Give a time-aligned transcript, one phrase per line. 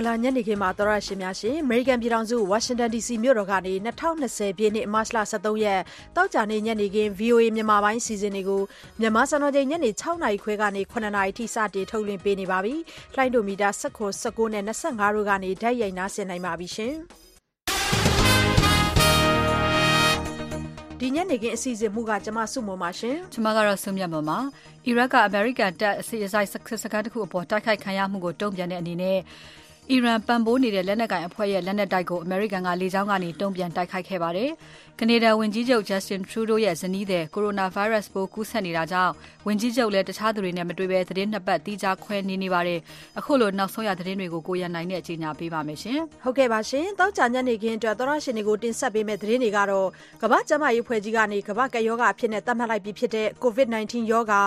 [0.00, 5.80] ္ဂလာညနေခင်းမှာသောရရှင်များရှင်အမေရိကန်ပြည်ထောင်စုဝါရှင်တန် DC မြို့တော်ကနေ2020ပြည့်နှစ်မတ်လ23ရက်
[6.16, 8.62] တောက်ကြနေ့ညနေခင်း VOA မြန်မာပိုင်းစီစဉ်တွေကို
[9.00, 12.74] မြန်မာစံတော်ချိန်ညနေ6နာရီခွဲကနေ9နာရီထိစတင်ထုတ်လွှင့်ပေးနေပါပြီ။
[13.14, 16.94] လှိုင်းဒိုမီတာ19 19နဲ့25တို့ကနေဓာတ်ရိုက်နားဆင်နိုင်ပါပြီရှင်။
[21.00, 24.38] ဒီညနေခင်းအစီအစဉ်မှုကကျမစုမုံပါရှင်ကျမကတော့ဆုမြတ်မပါ
[24.86, 26.54] အီရတ်ကအမေရိကန်တပ်အစီအစိုက်စ
[26.92, 29.18] ခန်းတစ်ခုအပေါ်တိုက်ခိုက်ခံရမှုကိုတုံ့ပြန်တဲ့အနေနဲ့
[29.92, 34.50] အီရန်ပံ့ပိုးနေတဲ့ လက်နက်ကိုင်အဖွဲ့ရဲ့ လက်နက်တိုက်ကို အမေရိကန်က လေကြောင်းကနေ တုံ့ပြန်တိုက်ခိုက်ခဲ့ပါတယ်။
[35.02, 39.12] ကနေဒါဝန်ကြီးချုပ် Justin Trudeau ရဲ့ဇနီးတဲ့ကိုရိုနာဗိုင်းရပ်စ်ပိုးကူးစက်နေတာကြောင့်
[39.46, 42.80] ဝန်ကြီးချုပ်လည်းတခြားသူတွေနဲ့မတွေ့ဘဲသတင်းနှစ်ပတ်တီးခြားခွဲနေနေပါတယ်။
[43.18, 49.88] အခုလိုနောက်ဆုံးရသတင်းတွေကိုကိုရန်နိုင်နဲ့အကြေညာပေးပါမယ်ရှင်။ဟုတ်ကဲ့ပါရှင်။တောက်ကြညနေခင်းအတွက်သောရရှင်တွေကိုတင်ဆက်ပေးမယ့်သတင်းတွေကတော့
[50.22, 54.42] ကမ္ဘာ့ကျန်းမာရေးအဖွဲ့ကြီးကနေကမ္ဘာ့ကပ်ရောဂါအဖြစ်နဲ့သတ်မှတ်လိုက်ပြီးဖြစ်တဲ့ COVID-19 ရောဂါ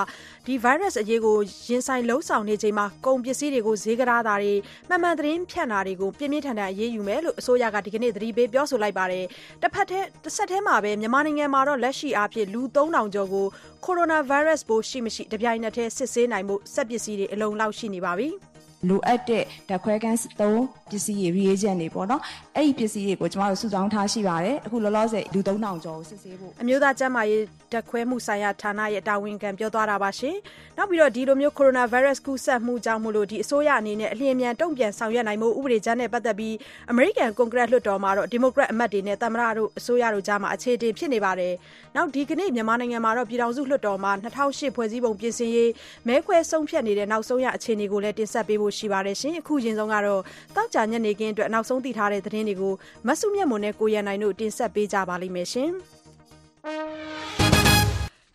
[0.48, 1.38] ဒီ virus အရေးကို
[1.70, 4.54] ရင်ဆိုင်လုံးဆောင်နေချိန်မှာကုန်ပစ္စည်းတွေကိုဈေးကစားတာတွေ
[4.90, 9.26] မှန်မှန်သတင်းဖြန့်တာတွေကိုပြင်းပြင်းထန်ထန်အရေးယူမယ်လို့အစိုးရကဒီကနေ့သတိပေးပြောဆိုလိုက်ပါတယ်။
[9.62, 13.48] တစ်ဖက်တည်းတစ်ဆက်တည်းမှာပဲမြန်မာနိုင်ငံမှာတော့လက်ရှိအားဖြင့်လူ3000ကျော်ကို
[13.86, 18.30] ကိုရိုနာဗိုင်းရပ်စ်ပိုးရှိမရှိတပြိုင်နက်တည်းစစ်ဆေးနိုင်မှုစက်ပစ္စည်းတွေအလုံလောက်ရှိနေပါပြီ။
[18.88, 20.62] လိုအပ်တဲ့ဓာတ်ခွဲခန်းသုံး
[20.94, 22.22] ပစ္စည်းတွေ reagent တွေပေါ့နော်
[22.56, 30.36] အဲ့ဒီပစ္စည်းတွေကိုကျမတို့စုဆောင်းထားရှိပါတယ်အခုလောလောဆယ်လူ3000ကျော်ကိုစစ်ဆေးဖို့အမျိုးသားကျန်းမာရေးဓာတ်ခွဲမှုဆိုင်ရာဌာနရဲ့တာဝန်ခံပြောသွားတာပါရှင်
[30.78, 36.56] နောက်ပြီးတော့ဒီလိုမျိုးကိုရိုနာဗိုင်းရပ်စ်ကူးစက်မှုကြောင့်မို့လို့ဒီအစိုးရအနေနဲ့အလျင်မြန်တုံ့ပြန်ဆောင်ရွက်နိုင်မှုဥပဒေကြမ်းနဲ့ပတ်သက်ပြီး
[36.92, 41.54] အမေရိကန်ကွန်ဂရက်လွှတ်တော်မှာတော့ဒီမိုကရက်အမတ်တွေနဲ့သမ္မတတို့အစိုးရတို့ကြားမှာအခြေတင်ဖြစ်နေပါတယ်
[41.96, 45.72] နောက်ဒီကနေ့မြန်မာနိုင်ငံမှာတော့ပြည်ထောင်စုလွှတ်တော်မှာ2008ဖွဲ့စည်းပုံပြင်ဆင်ရေး
[46.08, 50.22] မဲခွဲဆုံးဖြတ်နေတဲ့နောက်ဆုံးရအခြေအနေကိုလည်းတင်ဆက်ပေးဖို့ရှိပါတယ်ရှင်အခုရင်ဆုံးကတော့
[50.56, 52.74] တောက်ကြညနေခင်းအတွက်နောက်ဆုံးသိထားတဲ့သတင်းတွေကို
[53.08, 55.72] မဆုမြတ်မွန်နဲ့ကိုရန်နိုင်တို့တင်ဆက်ပေးကြပါလိမ့်မယ်ရှင်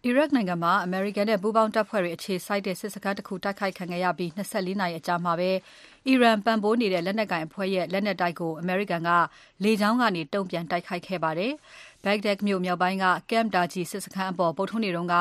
[0.05, 5.51] အီရတ်နိုင်ငံမှာအမေရိကန်နဲ့ပူးပေါင်းတပ်ဖွဲ့တွေအခြေစိုက်တဲ့စစ်စခန်းတစ်ခုတိုက်ခိုက်ခံခဲ့ရပြီး24နာရီအကြာမှာပဲ
[6.07, 9.11] အီရန်ပံ့ပိုးနေတဲ့လက်နက်ကိုင်အဖွဲ့ရဲ့လက်နက်တိုက်ကိုအမေရိကန်က
[9.65, 11.53] လေကြောင်းကနေတုံ့ပြန်တိုက်ခိုက်ခဲ့ပါတယ်။
[12.05, 15.17] Baghdad မြို့မြောက်ပိုင်းက Camp Taji စစ်စခန်းအပေါ် ဗုဒ္ဓဟူးနေ့တုန်းက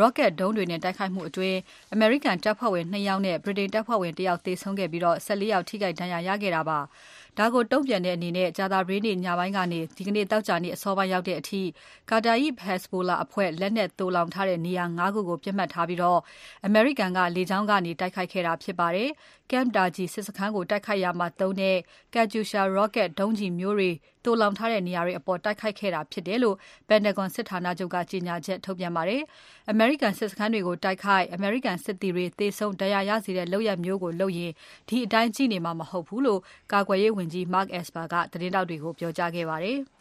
[0.00, 1.58] rocket ဒုံးတွေနဲ့ တိုက်ခိုက်မှုအတွင်း
[1.92, 6.78] အမေရိကန်တပ်ဖွဲ့ဝင်2ယောက်နဲ့ ဗြိတိန်တပ်ဖွဲ့ဝင်1ယောက်သေဆုံးခဲ့ပြီး14ယောက် ထိခိုက်ဒဏ်ရာရခဲ့တာပါ။
[7.38, 11.62] ဒါကိုတုံ့ပြန်တဲ့အနေနဲ့ ကြာသပတေးနေ့ညပိုင်းကနေ ဒီကနေ့တောက်ကြနေ့ အစောပိုင်းရောက်တဲ့အထိ
[12.10, 16.20] ကာတာယီဟက်ဇ်ဘိုလာအဖွဲ့ လက်နက်သိုလောင်ထားတဲ့ နေရာ ၅ ခုကိုပြစ်မှတ်ထားပြီးတော့
[16.66, 19.10] အမေရိကန်က လေကြောင်းကနေ တိုက်ခိုက်ခဲ့တာဖြစ်ပါတယ်။
[19.50, 21.76] Camp Taji စစ်စခန်းကို တိုက်ခိုက်ရမှာသုံးတဲ့
[22.14, 23.90] Katyusha rocket ဒုံးကျည်မျိုးတွေ
[24.24, 26.56] သိုလောင်ထားတဲ့နေရာတွေအပေါ် တိုက်ခိုက်ခဲ့တာဖြစ်တယ်လို့
[26.88, 29.22] Pentagon စစ်ဌာနချုပ်က ကြေညာချက်ထုတ်ပြန်ပါတယ်။
[29.70, 34.52] အမေရိကန်စစ်စခန်းတွေကို တိုက်ခိုက် အမေရိကန်စစ်သည်တွေ သေဆုံးဒဏ်ရာရစေတဲ့ လုပ်ရပ်မျိုးကိုလုပ်ရင်
[34.88, 36.40] ဒီအတိုင်းကြည့်နေမှာ မဟုတ်ဘူးလို့
[36.72, 39.80] ကာကွယ်ရေးဝန်ကြီး Mark Esper ကသတင်းထောက်တွေကို ပြောကြားခဲ့ပါတယ်။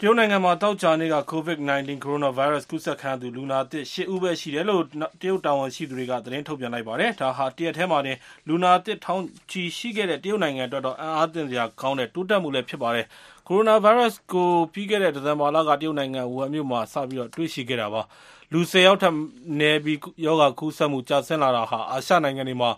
[0.00, 4.82] တရုတ်နိုင်ငံမှာ သောကြာနေ့က COVID-19 ကိုရိုနာဗိုင်းရပ်စ် ကူးစက်ခံရသူ လူနာသစ် ၈ ဦးပဲ ရှိတယ်လို့
[5.20, 8.16] တရုတ်တာဝန်ရှိသူတွေက သတင်းထုတ်ပြန်လိုက်ပါတယ်။ဒါဟာ တရက်ထဲမှာတင်
[8.48, 13.06] လူနာသစ် ထောင်ချီရှိခဲ့တဲ့ တရုတ်နိုင်ငံအတွက်တော့ အံ့အားသင့်စရာကောင်းတဲ့ တိုးတက်မှုလည်း ဖြစ်ပါတယ်။
[13.48, 18.02] ကိုရိုနာဗိုင်းရပ်စ်ကို ပြီးခဲ့တဲ့ ဒီဇင်ဘာလက တရုတ်နိုင်ငံ ဝူဟန်မြို့မှာ စပြီးတွေ့ရှိခဲ့တာပါ။
[18.52, 19.14] လူ ၁၀ ယောက်ထက်
[19.60, 22.70] နည်းပြီး ရောဂါကူးစက်မှု ကျဆင်းလာတာဟာ အာရှနိုင်ငံတွေမှာ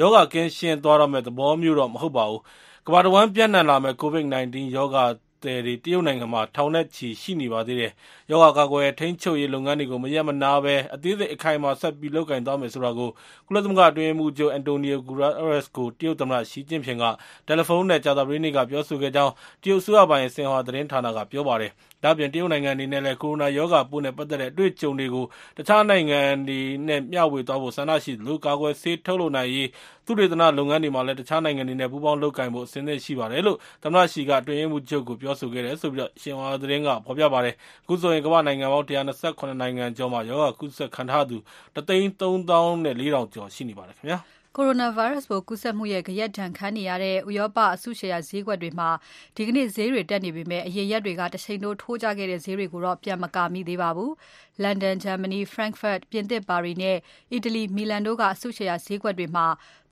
[0.00, 2.40] ရောဂါကင်းရှင်းသွားတော့မယ့် သဘောမျိုးတော့ မဟုတ်ပါဘူး။
[2.86, 5.04] ကမ္ဘာတဝန်း ပျံ့နှံ့လာမယ့် COVID-19 ရောဂါ
[5.42, 7.92] သည်တွေတရုတ်နိုင်ငံမှာထောင်နဲ့ချီရှိနေပါသေးတယ်။
[8.30, 13.10] ရောဂါကာကွယ်ထိန်းချုပ်ရေးလုပ်ငန်းတွေကိုမရပ်မနားဘဲအသေးစိတ်အခိုင်အမာဆက်ပြီးလုပ်ကိုင်သွားမယ်ဆိုတာကို
[13.46, 17.04] ကုလသမဂ္ဂအတွင်းရေးမှူးချုပ် Antonio Guterres ကိုတရုတ်သမ္မတရှီကျင့်ဖျင်က
[17.46, 19.32] တယ်လီဖုန်းနဲ့ကြာသပတေးနေ့ကပြောဆိုခဲ့ကြောင်း
[19.62, 21.72] တရုတ်အစိုးရပိုင်ဆင်ဟွာသတင်းဌာနကပြောပါတယ်။
[22.02, 25.24] ဒါ့အပြင်တရုတ်နိုင်ငံအနေနဲ့လည်းကိုရိုနာရောဂါပိုးနဲ့ပတ်သက်တဲ့အတွေ့အကြုံတွေကို
[25.56, 29.68] တခြားနိုင်ငံတွေနဲ့မျှဝေသွားဖို့ဆန္ဒရှိသလိုကာကွယ်ဆေးထုတ်လုပ်နိုင်ရေး
[30.06, 37.54] သုတေသနလုပ်ငန်းတွေမှာလည်းတခြားနိုင်ငံတွေနဲ့ပူးပေါင်းလုပ်ကိုင်ဖို့အဆင်သင့်ရှိပါတယ်လို့သမ္မတရှီကအတွင်းရေးမှူးချုပ်ကိုပြောဆိုခဲ့တယ်ဆိုပြီးရှင်ဟွာသတင်းကဖော်ပြပါတယ်။
[37.84, 41.36] အခုဆိုရင်ကမ္ဘာ့နိုင်ငံပေါင်း128နိုင်ငံကျော်မှာရောဂါကူးစက်ခံထားသူ
[41.74, 42.38] ၁သိန်း၃သောင်း
[42.86, 44.20] ၄ထောင်ကျော်ရှိနေပါတယ်ခင်ဗျာ။
[44.60, 48.90] ကိုရိုနာဗိုင်းရပ်စ်ပိုးကူးစက်မှုရဲ့ဂယက်ဒဏ်ခံနေရတဲ့ ဥရောပအစုရှယ်ယာဈေးကွက်တွေမှာ
[49.36, 54.10] ဒီကနေ့ဈေးတွေတက်နေပေမဲ့ အရင်ရက်တွေကတချိန်တိုးထိုးကျခဲ့တဲ့ဈေးတွေကိုတော့ ပြန်မကာမိသေးပါဘူး။
[54.64, 56.96] London, Germany, Frankfurt, ပြင်သစ်ပါရီနဲ့
[57.32, 59.46] အီတလီမီလန်တို့က အစုရှယ်ယာဈေးကွက်တွေမှာ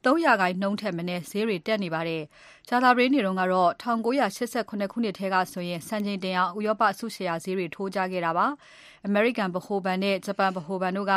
[0.05, 2.23] 3ရာခိုင်နှုန်းထက်မနည်း ဈေးတွေတက်နေပါတယ်။
[2.69, 4.75] ကြာသပတေးနေ့တုန်းကတော့1988ခု
[5.05, 8.46] နှစ်ထဲကဆိုရင် စံချိန်တင်အောင် ဥရောပအစုရှယ်ယာဈေးတွေ ထိုးကျခဲ့တာပါ။
[9.06, 11.14] အမေရိကန်ဗဟိုဘဏ်နဲ့ ဂျပန်ဗဟိုဘဏ်တို့က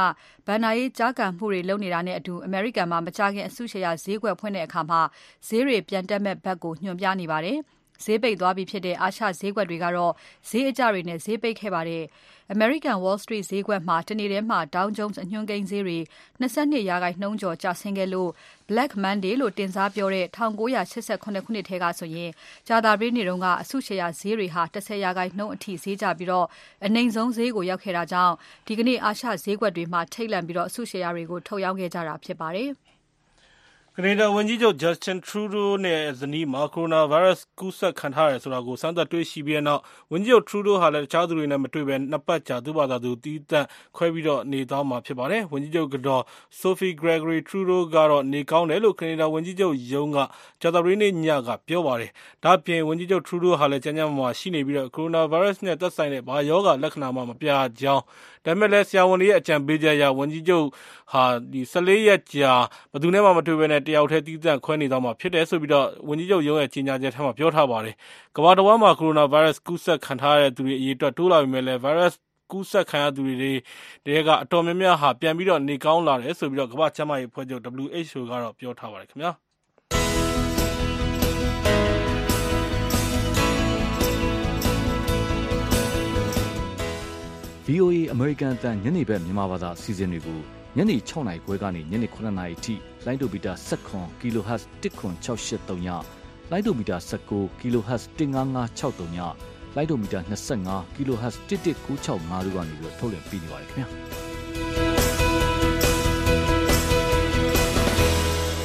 [0.48, 5.02] ဘဏ္ဍာရေးကျားကန်မှုတွေလုပ်နေတာနဲ့အတူ အမေရိကန်မှာ မကြာခင် အစုရှယ်ယာဈေးကွက်ဖွင့်တဲ့အခါမှာ
[5.48, 7.60] ဈေးတွေပြန်တက်မဲ့ဘက်ကို ညွှန်ပြနေပါတယ်။
[8.04, 10.14] ဈေးပိတ်သွားပြီဖြစ်တဲ့ အာရှဈေးကွက်တွေကတော့
[10.50, 12.04] ဈေးအကျတွေနဲ့ ဈေးပိတ်ခဲ့ပါတယ်။
[12.56, 15.98] American Wall Street ဈေးကွက်မှာ တနေ့ထဲမှာ Dow Jones အညွှန်းကိန်းဈေးတွေ
[16.42, 18.30] 22ရာခိုင်နှုန်းကျော်ကျဆင်းခဲ့လို့
[18.70, 22.32] Black Monday လို့တင်စားပြောတဲ့1988ခုနှစ်ထဲကဆိုရင်
[22.68, 26.32] ကြာသပတေးနေ့က အစုရှယ်ယာဈေးတွေဟာ10ရာခိုင်နှုန်းအထိဈေးကျပြီး
[26.86, 28.36] အနိမ့်ဆုံးဈေးကိုရောက်ခဲ့တာကြောင့်
[28.68, 32.72] ဒီကနေ့ အာရှဈေးကွက်တွေမှာ ထိတ်လန့်ပြီး အစုရှယ်ယာတွေကို ထုတ်ရောင်းခဲ့ကြတာဖြစ်ပါတယ်။
[34.02, 39.82] ကနေဒါဝန်ကြီးချုပ် Justin Trudeau နဲ့ဇနီးမှာ Coronavirus ကူးစက်ခံထားရတယ်ဆိုတာကို စမ်းသပ်တွေ့ရှိပြီးတဲ့နောက်
[40.12, 43.68] ဝန်ကြီးချုပ် Trudeau ဟာလည်း တခြားသူတွေနဲ့မတွေ့ဘဲနှစ်ပတ်ကြာ သူ့ဘာသာသူ သီးသန့်
[43.98, 46.24] ခွဲပြီးနေသွားမှာ ဖြစ်ပါတယ်။ဝန်ကြီးချုပ်ကတော်
[46.62, 50.18] Sophie Gregory Trudeau ကတော့ နေကောင်းတယ်လို့ ကနေဒါဝန်ကြီးချုပ်ရုံးက
[50.62, 52.12] ကြာသပတေးနေ့ညက ပြောပါတယ်။
[52.44, 58.04] ဒါ့အပြင် ဝန်ကြီးချုပ် Trudeau ဟာလည်း ကျန်းကျန်းမာမာရှိနေပြီး Coronavirus နဲ့ သက်ဆိုင်တဲ့ ဘာရောဂါလက္ခဏာမှ မပြရကြောင်း၊
[58.46, 60.66] ဒါပေမယ့်လည်းဆရာဝန်တွေရဲ့အကြံပေးချက်အရဝန်ကြီးချုပ်
[61.12, 62.54] ဟာ၁၄ရက်ကြာ
[62.92, 65.62] ဘယ်သူနဲ့မှမတွေ့ဘဲတယောက်တည်းသီးသန့်ခွဲနေသွားမှာဖြစ်တယ်လို့
[66.08, 67.96] ဝန်ကြီးချုပ်ရုံးရဲ့ကြေညာချက်ထဲမှာပြောထားပါတယ်။
[68.36, 72.14] ကမ္ဘာတဝန်းမှာ Coronavirus ကူးစက်ခံထားရသူအရေအတွက်တိုးလာပေမယ့်လည်း Virus
[72.52, 73.54] ကူးစက်ခံရသူတွေ
[74.06, 79.34] ထဲကအတော်များများဟာပြန်ပြီးနေကောင်းလာတယ်လို့ကမ္ဘာ့ကျန်းမာရေးအဖွဲ့ချုပ် WHO ကပြောထားပါတယ်ခင်ဗျာ။
[87.70, 90.40] VOA အမေရိကန်အသံညနေဘက်မြန်မာဘာသာအစီအစဉ်တွေကို
[90.78, 92.76] ညနေ6နာရီခွဲကနေညနေ9နာရီအထိ
[93.06, 93.54] လိုင်းဒိုမီတာ
[93.88, 95.88] 17 kHz 10683ည
[96.52, 96.98] လိုင်းဒိုမီတာ
[97.30, 99.18] 19 kHz 15563ည
[99.76, 100.20] လိုင်းဒိုမီတာ
[100.58, 103.88] 25 kHz 11965တို့ကနေပြီးထုတ်လွှင့်ပေးနေပါတယ်ခင်ဗျာ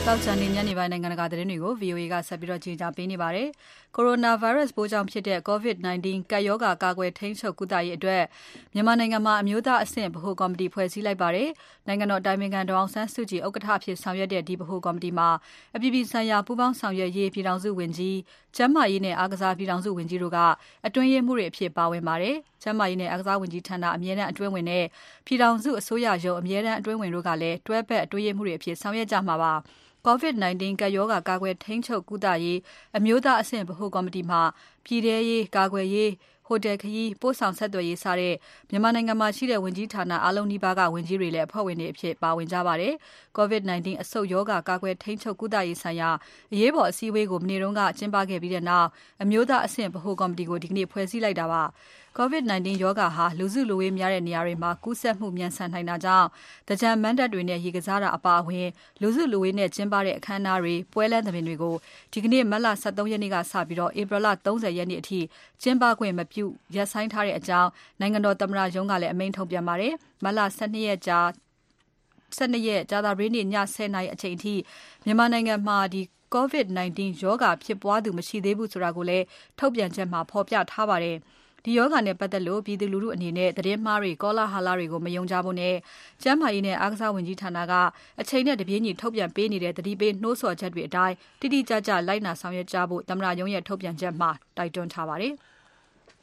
[0.07, 3.49] တောက်ချန်နေညနေပိုင်းနိုင်ငံတကာသတင်းတွေကို VOA ကဆက်ပြီးကြီးကြပေးနေပါတယ်။
[3.96, 8.23] Coronavirus ပိုးကြောင့်ဖြစ်တဲ့ COVID-19 ကပ်ရောဂါ ကာကွယ်ထိန်းချုပ်ကုသရေးအတွက်
[8.75, 11.49] မြန်မာနိုင်ငံမှာ အမျိုးသားအဆင့် ဗဟိုကော်မတီဖွဲ့စည်းလိုက်ပါတယ်။
[11.87, 15.29] နိုင်ငံတော်အတိုင်ပင်ခံ ဒေါ်အောင်ဆန်းစုကြည် ဥက္ကဋ္ဌအဖြစ်ဆောင်ရွက်တဲ့ ဒီဗဟိုကော်မတီမှာ
[15.76, 18.14] အပြည်ပြည်ဆိုင်ရာ ပူးပေါင်းဆောင်ရွက်ရေး ပြည်ထောင်စုဝန်ကြီး၊
[18.56, 20.38] ကျန်းမာရေးနဲ့ အားကစား ပြည်ထောင်စုဝန်ကြီးတို့က
[20.87, 24.85] အတွင်းရေးမှူးတွေအဖြစ် ပါဝင်ပါတယ်။ကျန်းမာရေးနဲ့ အားကစားဝန်ကြီးဌာန အမြဲတမ်းအတွင်းဝန်နဲ့
[25.26, 29.55] ပြည်ထောင်စုအစိုးရရုံး အမြဲတမ်းအတွင်းဝန်တို့ကလည်း တွဲဖက်အတွင်းရေးမှူးတွေအဖြစ် ဆောင်ရွက်ကြမှာပါ။
[30.06, 32.59] COVID-19 ကပ်ရောဂါကာကွယ်ထိန်းချုပ်ကုသရေး
[32.97, 34.41] အမျိုးသားအဆင့်ဗဟိုကော်မတီမှာ
[34.85, 36.11] ပြည်ထဲရေး၊ကာကွယ်ရေး၊
[36.47, 38.35] ဟိုတယ်ခရီး၊ပို့ဆောင်ဆက်သွယ်ရေး စတဲ့
[38.71, 42.95] မြန်မာနိုင်ငံမှာရှိတဲ့ ဝန်ကြီးဌာနအားလုံးနီးပါးက ဝန်ကြီးတွေလည်း အဖွဲ့ဝင်တွေအဖြစ် ပါဝင်ကြပါတယ်။
[43.37, 46.11] COVID-19 အဆုတ်ရောဂါ ကာကွယ်ထိန်းချုပ်ကုသရေးဆိုင်ရာ
[46.53, 47.65] အရေးပေါ်အစည်းအဝေးကို မနေ့က
[47.99, 48.89] ကျင်းပခဲ့ပြီးနောက်
[49.23, 51.62] အမျိုးသားအဆင့် ဗဟိုကော်မတီကို ဒီနေ့ ဖွဲ့စည်းလိုက်တာပါ။
[52.19, 56.28] COVID-19 ရောဂါဟာ လူစုလူဝေးများတဲ့နေရာတွေမှာ ကူးစက်မှု မြန်ဆန်နိုင်တာကြောင့်
[56.66, 58.69] သင်္ကြန်မဏ္ဍပ်တွေနဲ့ ရေကစားတာအပါအဝင်
[59.00, 61.75] လူစုလူဝေးနဲ့ ကျင်းပတဲ့ အခမ်းအနားတွေ၊ပွဲလမ်းသဘင်တွေကို
[62.12, 65.20] ဒီနေ့ မတ်လ ၁၃ ရက်နေ့ကစပြီး ဧပြီလ ၃၀ ရက်နေ့အထိ
[65.62, 66.44] ကျင်းပခွင့်မပြု
[66.75, 67.70] ရပ်ဆိုင်းထားတဲ့အကြောင်း
[68.00, 69.93] နိုင်ငံတော်သမ္မတရုံးကလည်း အမိန့်ထုတ်ပြန်ပါတယ်။
[70.25, 74.55] မတ်လ ၁၂ ရက် ကြာသပတေးနေ့ ည ၁၀ နာရီအချိန်အထိ
[75.05, 75.78] မြန်မာနိုင်ငံမှာ
[76.34, 79.25] COVID-19 ရောဂါဖြစ်ပွားသူ မရှိသေးဘူးဆိုတာကိုလည်း
[79.58, 81.19] ထုတ်ပြန်ချက်မှာ ဖော်ပြထားပါတယ်။
[81.64, 85.75] ဒီရောဂါနဲ့ပတ်သက်လို့ ပြည်သူလူထုအနေနဲ့ သတင်းမှားတွေ ကောလဟာလတွေကို မယုံကြဖို့နဲ့
[86.22, 87.72] ကျန်းမာရေးနဲ့ အားကစားဝန်ကြီးဌာနက
[88.20, 95.34] အချိန်နဲ့တပြေးညီ ထုတ်ပြန်ပေးနေတဲ့ သတိပေးနှိုးဆော်ချက်တွေအတိုင်း တိတိကျကျ လိုက်နာဆောင်ရွက်ကြဖို့ သမ္မတရုံးရဲ့ ထုတ်ပြန်ချက်မှာ တိုက်တွန်းထားပါတယ်။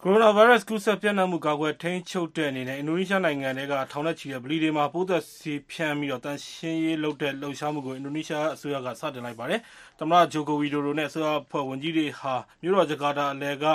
[0.06, 9.60] Coronavirus ကူးစက်ပျံ့နှံ့မှုကာကွယ်ထိန်းချုပ်တဲ့အနေနဲ့အင်ဒိုနီးရှားနိုင်ငံထဲကထောင်နဲ့ချီတဲ့ဗလီတွေမှာပိုးသတ်ဆေးဖြန်းပြီးသန့်ရှင်းရေးလုပ်တဲ့လှုပ်ရှားမှုကိုအင်ဒိုနီးရှားအစိုးရကစတင်လိုက်ပါတယ်။
[10.00, 13.66] သမ္မတ Joko Widodo နဲ့အစိုးရအဖွဲ့ဝင်ကြီးတွေဟာမြို့တော်ဂျကာတာအလယ်က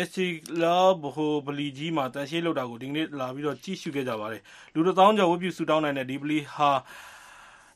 [0.00, 4.42] Istiqlal ဗဟိုဗလီကြီးမှာသန့်ရှင်းရေးလုပ်တာကိုဒီကနေ့လာရောက်ကြည့်ရှုခဲ့ကြပါတယ်။
[4.74, 6.70] လူ၁သောင်းကျော်ဝတ်ပြုဆုတောင်းနိုင်တဲ့ဒီဗလီဟာ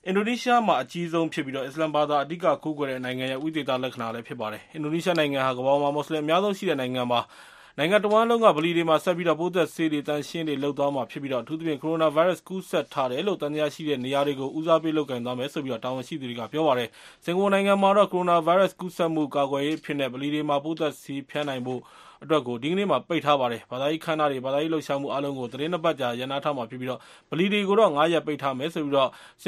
[0.07, 7.27] အင်ဒိုနီးရှားမှာအကြီးဆုံးဖြစ်ပြီးအစ္စလာမ်ဘာသာအဓိကကိုးကွယ်တဲ့နိုင်ငံရဲ့ဝိသေသလက္ခဏာလည်းဖြစ်ပါတယ်။အင်ဒိုနီးရှားနိုင်ငံဟာကမ္ဘာပေါ်မှာမွတ်ဆလင်အများဆုံးရှိတဲ့နိုင်ငံဖြစ်ပါတယ်။
[7.79, 16.89] နိုင်ငံတဝန်းလုံးက ဗလီတွေမှာ ဆက်ပြီးပိုးသတ်ဆေးတွေ သန့်ရှင်းရေးတွေ လုပ်သွားမှာဖြစ်ပြီး အထူးသဖြင့် Coronavirus ကူးစက်ထားတယ်လို့ သံသယရှိတဲ့ နေရာတွေကို ဦးစားပေး လုပ်ကိုင်သွားမယ်လို့ တာဝန်ရှိသူတွေက ပြောပါတယ်။
[17.25, 21.81] စင်္ကာပူနိုင်ငံမှာတော့ Coronavirus ကူးစက်မှု ကာကွယ်ရေးအဖြစ်ဗလီတွေမှာ ပိုးသတ်ဆေးဖြန်းနိုင်ဖို့
[22.23, 26.91] အတွက်ဒီကနေ့မှာပိတ်ထားပါတယ်။ဘာသာရေးအခမ်းအနားတွေ၊ဘာသာရေးလှုပ်ရှားမှုအားလုံးကိုသီတင်း၂ပတ်ကြာရပ်နားထားမှာဖြစ်ပြီး
[27.31, 28.79] ဗလီတွေကိုတော့၅ရက်ပိတ်ထားမယ်လို့စ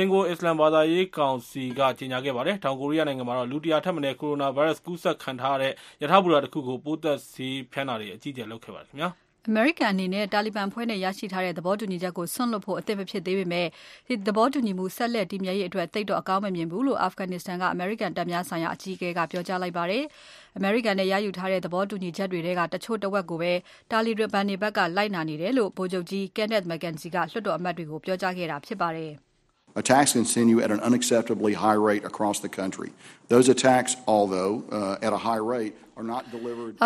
[0.00, 5.72] င်္ကာပူအစ္စလာမ်ဘာသာရေးကောင်စီကကြေညာခဲ့ပါတယ်။တောင်ကိုရီးယားနိုင်ငံမှာတော့လူ၁၀၀ထက်မနည်း Coronavirus ကူးစက်ခံထားရတဲ့
[6.02, 9.10] ရထားဘူတာတခုကိုပိုးသတ်ဆေးဖြန်းတာတွေအကြီးအကျယ်လုပ်ခဲ့ပါတယ်ခင်ဗျာ။
[9.50, 13.66] အမေရိကန်အနေနဲ့တာလီဘန်အဖွဲ့နဲ့ရရှိထားတဲ့သဘောတူညီချက်ကိုစွန့်လွှတ်ဖို့အသင့်မဖြစ်သေးပေမဲ့
[14.26, 20.04] သဘောတူညီမှုဆက်လက်တည်မြဲရေးအတွက်သိပ်တော့အကောင်းမမြင်ဘူးလို့ Afghanistan ကအမေရိကန်တပ်များဆိုင်ရာအကြီးအကဲကပြောကြားလိုက်ပါတယ်။
[20.56, 23.52] အမေရိကန်နဲ့ရယူထားတဲ့သဘောတူညီချက်တွေထဲကတချို့တဝက်ကိုပဲ
[23.90, 29.12] တာလီဘန်တွေဘက်ကလိုက်နာနေတယ်လို့ဗိုလ်ချုပ်ကြီး Kenneth McKenzie ကလွှတ်တော်အမတ်တွေကိုပြောကြားခဲ့တာဖြစ်ပါတယ်။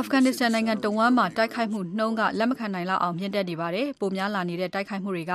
[0.00, 5.34] Afghanistan နိုင်ငံတဝန်းမှာတိုက်ခိုက်မှုနှုန်းကလက်မခံနိုင်လောက်အောင်မြင့်တက်နေပါတယ်။ပိုများလာနေတဲ့တိုက်ခိုက်မှုတွေက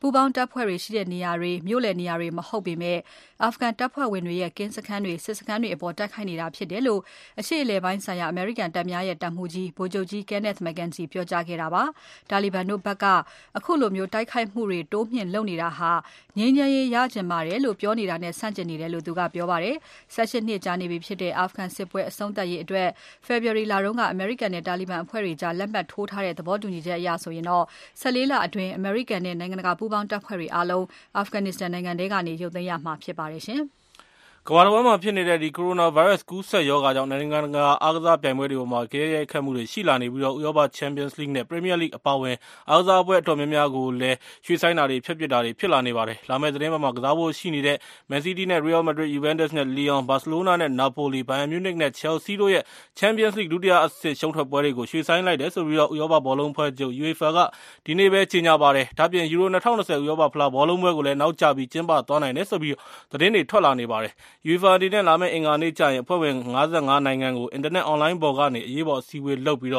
[0.00, 2.98] ပူးပေါင်းတပ်ဖွဲ့တွေရှိတဲ့နေရာတွေ၊မြို့လယ်နေရာတွေမဟုတ်ပေမဲ့
[3.46, 7.00] Afghan တပ်ဖွဲ့ဝင်တွေရဲ့ကင်းစခန်းတွေ၊စစ်စခန်းတွေအပေါ်တိုက်ခိုက်နေတာဖြစ်တယ်လို့
[7.40, 11.82] အရှေ့အလယ်ပိုင်းဆိုင်ရာအမေရိကန်တပ်များရဲ့တပ်မှူးကြီးဗိုလ်ချုပ်ကြီး Kenneth McKenzie ပြောကြားခဲ့တာပါ။
[12.30, 13.04] တာလီဘန်တို့ဘက်က
[13.64, 15.92] ခုလိုတိုက်ခိုက်မှုတွေတိုးမြှင့်လုပ်နေတာဟာ
[16.38, 19.76] ငြိမ်းချမ်းရေးရချင်ပါတယ်လို့ပြောနေတာနဲ့ဆန့်ကျင်နေတယ်လို့သူကပြောပါတယ်။
[20.14, 22.88] ၁၈နှစ်ကြာနေပြီဖြစ်တဲ့ Afghan စစ်ပွဲအဆုံးသတ်ရေးအတွက်
[23.26, 27.58] ဖေဖော်ဝါရီလတုန်းက အမေရိကန်နဲ့ တာလီဘန်အဖွဲ့တွေကြား လက်မှတ်ထိုးထားတဲ့ သဘောတူညီချက်အရဆိုရင် ၁
[28.16, 30.84] ၄ လအတွင်း အမေရိကန်နဲ့ နိုင်ငံတကာပူးပေါင်းတပ်ဖွဲ့တွေအားလုံး
[31.22, 33.42] Afghanistan နိုင်ငံထဲကနေ ရုပ်သိမ်းရမှာဖြစ်ပါတယ်။
[34.48, 42.36] ကမ္ဘာတစ်ဝန်းမှာဖြစ်နေတဲ့ကိုရိုနာဗိုင်းရပ်စ် ကူးစက်ရောဂါကြောင့် နိုင်ငံတကာအားကစားပြိုင်ပွဲတွေပေါ်မှာ ဂယက်ရိုက်ခတ်မှုတွေ ရှိလာနေပြီး ဥရောပချန်ပီယံစ်လိဂ်နဲ့ ပရီးမီးယားလိဂ် အပါအဝင်
[42.70, 47.76] အားကစားပွဲ အတော်များများကိုလည်း ရွှေ့ဆိုင်းတာတွေ ဖျက်ပစ်တာတွေ ဖြစ်လာနေပါတယ်။လာမယ့်သီတင်းပတ်မှာ ကစားဖို့ရှိနေတဲ့
[48.10, 52.64] မန်စီးတီးနဲ့ ရီးယားမက်ဒရစ်၊ယူဗန်တက်စ်နဲ့ လီယွန်၊ဘာစီလိုနာနဲ့ နာပိုလီ၊ဘိုင်ယန်မြူးနစ်နဲ့ ချယ်လ်ဆီးတို့ရဲ့
[52.98, 57.38] ချန်ပီယံစ်လိဂ် ဒုတိယအဆင့် ရှုံးထွက်ပွဲတွေကို ရွှေ့ဆိုင်းလိုက်တယ်လို့ ဥရောပဘောလုံးအဖွဲ့ချုပ် UEFA က
[57.86, 62.60] ဒီနေ့ပဲ ကြေညာပါတယ်။ဒါ့အပြင် ယူရို ၂၀၂၀ ဥရောပဖလား ဘောလုံးပွဲကိုလည်း နောက်ကျပြီး ကျင်းပသွားနိုင်တယ်လို့
[63.12, 64.12] သတင်းတွေ ထွက်လာနေပါတယ်။
[64.50, 66.56] UEFA အနေနဲ့လာမယ့်အင်္ဂါနေ့ကျရင် အဖွဲ့ဝင် ၅
[66.88, 69.72] ၅ နိုင်ငံကို အင်တာနက် အွန်လိုင်းပေါ်ကနေ အရေးပေါ်အစည်းအဝေးလုပ်ပြီး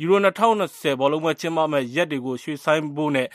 [0.00, 3.26] ယူရို၂၀၂၀ဘောလုံးပွဲကျင်းပမယ့်ရက်တွေကို ရွှေ့ဆိုင်းဖို့နဲ့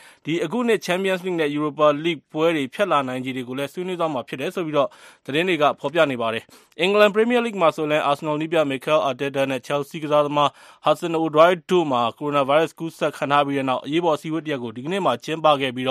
[0.46, 4.89] အခုနှစ်ချန်ပီယံစ်လိဂ်နဲ့ယူရိုပါလိဂ်ပွဲတွေ ဖျက်လာနိုင်ခြေတွေကိုလည်း ဆွေးနွေးသွားမှာဖြစ်တယ်လို့
[5.25, 6.44] သတင်းတွေက ဖော်ပြနေပါတယ်။
[6.82, 10.50] အင်္ဂလန်ပရီးမီးယားလိဂ်မှာဆိုလည်း အာဆင်နယ်နည်းပြ Mikel Arteta နဲ့ချယ်လ်ဆီးကစားသမား
[10.86, 15.88] Hudson-Odoi တို့မှာ ကိုရိုနာဗိုင်းရပ်စ် ကူးစက်ခံထားရပြီးနောက် အရေးပေါ် အစည်းအဝေးတရပ်ကို ဒီကနေ့မှာ ကျင်းပခဲ့ပြီး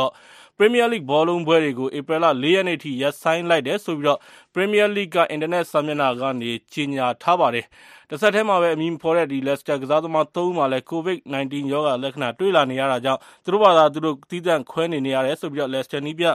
[0.58, 4.18] ပရီးမီးယားလိဂ်ဘောလုံးပွဲတွေကို ဧပြီလ ၄ ရက်နေ့အထိ ရပ်ဆိုင်းလိုက်တယ်လို့
[4.56, 7.66] ပရီးမီးယားလိဂ်ကအင်တာနက်စာမျက်နှာကနေ ကြေညာထားပါတယ်။
[8.10, 16.26] တဆက်တည်းမှာပဲ အမည်မဖော်တဲ့လက်စတာကစားသမားသုံးဦးမှာလည်း COVID-19 ရောဂါလက္ခဏာ တွေ့လာနေရတာကြောင့် သူတို့ဘာသာသူတို့ သီးသန့်ခွဲနေနေရတယ်လို့လက်စတာနည်းပြ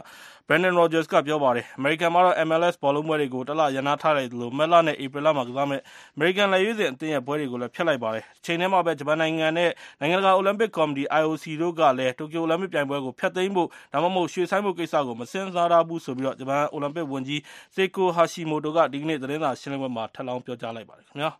[0.47, 5.81] Brendan Rodgers က ပြောပါတယ်။အမေရိကန်မှာတော့ MLS ဘောလုံးပွဲတွေကို တလ ရပ်နားထားလိုက်သလို မတ်လနဲ့ ဧပြီလမှာကစားမယ့်
[6.15, 17.39] အမေရိကန် လက်ရွေးစင်အသင်းရဲ့ ပွဲတွေကိုလည်း ဖျက်လိုက်ပါတယ်။တချိန်တည်းမှာပဲ ဂျပန်နိုင်ငံနဲ့ နိုင်ငံတကာ အိုလံပစ်ကော်မတီ IOC တို့ကလည်း တိုကျိုအိုလံပစ်ပြိုင်ပွဲကို ဖျက်သိမ်းဖို့ ဒါမှမဟုတ် ရွှေ့ဆိုင်းဖို့ကိစ္စကို မစဉ်းစားထားဘူးလို့ ဂျပန်အိုလံပစ်ဝန်ကြီး
[17.75, 21.31] Seiko Hashimoto ကဒီကနေ့သတင်းစာရှင်းလင်းပွဲမှာထပ်လောင်းပြောကြားလိုက်ပါတယ်ခင်ဗျာ။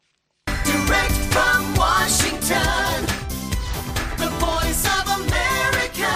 [0.70, 2.96] Direct from Washington,
[4.22, 6.14] the voice of America,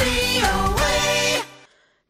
[0.00, 0.82] VOA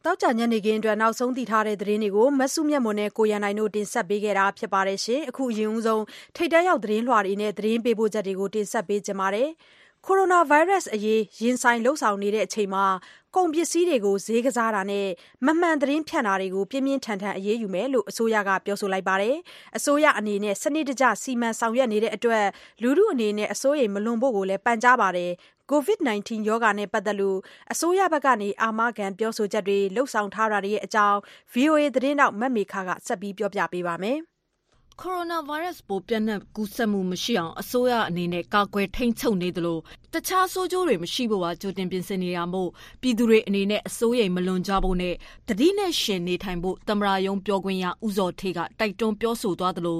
[0.05, 4.99] သောကြာညနေခင်းအတွက်နောက်ဆုံးသိထားတဲ့သတင်းတွေကိုမစုမြတ်မွန်နဲ့ကိုရန်နိုင်တို့တင်ဆက်ပေးခဲ့တာဖြစ်ပါတယ်။
[5.29, 6.03] အခုအရင်ဆုံး
[6.35, 9.49] ထိပ်တန်းရောက်သတင်းလွှာတွေနဲ့သတင်းပေးပို့ချက်တွေကိုတင်ဆက်ပေးကြပါမယ်။
[10.05, 12.85] ကိုရိုနာဗိုင်းရပ်စ်အရေးရင်ဆိုင်လုပ်ဆောင်နေချိန်မှာ
[13.35, 15.07] ကုန်ပစ္စည်းတွေကို ဈေးကစားတာနဲ့
[15.45, 19.35] မမှန်သတင်းဖြန့်တာတွေကို ပြင်းပြင်းထန်ထန် အရေးယူမယ်လို့ အစိုးရက ပြောဆိုလိုက်ပါတယ်။
[19.77, 22.45] အစိုးရအနေနဲ့ စနစ်တကျ စီမံဆောင်ရွက်နေတဲ့အတွက်
[22.81, 25.31] လူထုအနေနဲ့ အစိုးရိမ်မလွန်ဖို့ကိုလည်း ပန်ကြားပါတယ်။
[25.71, 27.39] COVID-19 ရောဂါနဲ့ ပတ်သက်လို့
[27.71, 28.27] အစိုးရဘက်က
[28.61, 31.17] အာမခံပြောဆိုချက်တွေ လုပ်ဆောင်ထားတာတွေအကြောင်း
[31.53, 34.19] VOA သတင်းထောက် မမေခက ဆက်ပြောပြပါမယ်။
[35.03, 39.79] ကိုရိုနာဗိုင်းရပ်စ်ပိုး ပျံ့နှံ့ကူးစက်မှုမရှိအောင် အစိုးရအနေနဲ့ ကာကွယ်ထိန်းချုပ်နေသလို
[40.13, 42.69] တခြားဆိုးကျိုးတွေ မရှိဖို့ပါ ကြိုတင်ပြင်ဆင်နေတာမို့
[43.01, 45.15] ပြည်သူတွေအနေနဲ့ အစိုးရိမ်မလွန်ကြဖို့နဲ့
[45.47, 49.99] သတိနဲ့ရှင်နေထိုင်ဖို့ သမ္မတရုံးပြောခွင့်ရ ဦးဇော်ဌေးက တိုက်တွန်းပြောဆိုသွားသလို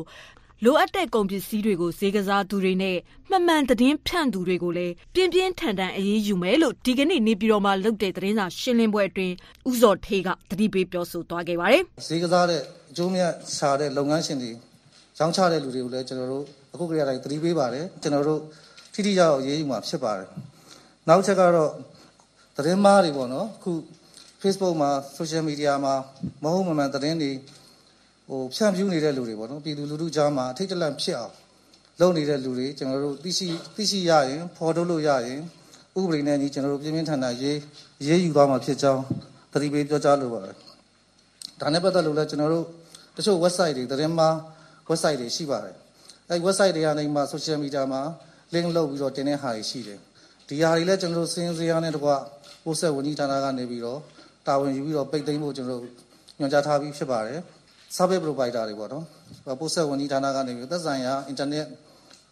[0.66, 2.98] လိုအပ်တဲ့ ကုန်ပစ္စည်းတွေကို ဈေးကစားသူတွေနဲ့
[3.32, 9.34] မမှန်သတင်းဖြန့်သူတွေကိုလည်း ပြင်းပြင်းထန်ထန် အရေးယူမယ်လို့ ဒီကနေ့ နေပြည်တော်မှာလုပ်တဲ့ သတင်းစာရှင်းလင်းပွဲအတွင်း
[9.70, 14.52] ဦးဇော်ဌေးက သတိပေး ပြောဆိုသွားပါတယ်။ဈေးကစားတဲ့ အကျိုးမြတ်ရှာတဲ့ လုပ်ငန်းရှင်တွေ
[15.22, 18.42] ရောင်းချတဲ့လူတွေကိုလည်းကျွန်တော်တို့အခုကလေးတိုင်းသတိပေးပါတယ်ကျွန်တော်တို့
[18.94, 20.28] ထိထိရောက်ရေးယူမှာဖြစ်ပါတယ်
[21.08, 21.72] နောက်ချက်ကတော့
[22.56, 23.72] သတင်းမားတွေပေါ့နော်အခု
[24.42, 25.94] Facebook မှာ Social Media မှာ
[26.44, 27.32] မဟုတ်မမှန်သတင်းတွေ
[28.30, 31.34] ဟိုဖြန့်ဖြူးနေတဲ့လူတွေပေါ့နော်ပြည်သူလူထုကြားမှာအထိတ်တလန့်ဖြစ်အောင်
[32.00, 35.40] လုပ်နေတဲ့လူတွေကျွန်တော်တို့သိရှိသိရှိရရင်ဖော်ထုတ်လို့ရရင်
[36.00, 37.58] ဥပဒေနဲ့ညီကျွန်တော်တို့ပြင်းပြင်းထန်ထန်ရေး
[38.08, 39.04] ရေးယူသွားမှာဖြစ်ကြောင်း
[39.52, 40.56] သတိပေးပြောကြားလိုပါတယ်
[41.60, 42.66] ဒါနဲ့ပတ်သက်လို့လည်းကျွန်တော်တို့
[43.16, 44.30] တချို့ website တွေသတင်းမှာ
[44.92, 45.76] website တွေရှိပါတယ်
[46.30, 48.02] အဲဒီ website တွေကနေမှ social media မှာ
[48.54, 50.00] link လုပ်ပြီးတော့တင်တဲ့ဟာတွေရှိတယ်
[50.48, 52.10] ဒီဟာတွေလည်းကျွန်တော်တို့စင်းစရာနဲ့တကွ
[52.64, 54.00] ပို့ဆက်ဝန်ကြီးဌာနကနေပြီးတော့
[54.48, 55.92] တာဝန်ယူပြီးတော့ပိတ်သိမ်းဖို့ကျွန်တော်တို့
[56.40, 57.40] ညွှန်ကြားထားပြီးဖြစ်ပါတယ်
[57.98, 59.06] service provider တွေပေါ့နော်
[59.60, 61.68] ပို့ဆက်ဝန်ကြီးဌာနကနေပြီးသက်ဆိုင်ရာ internet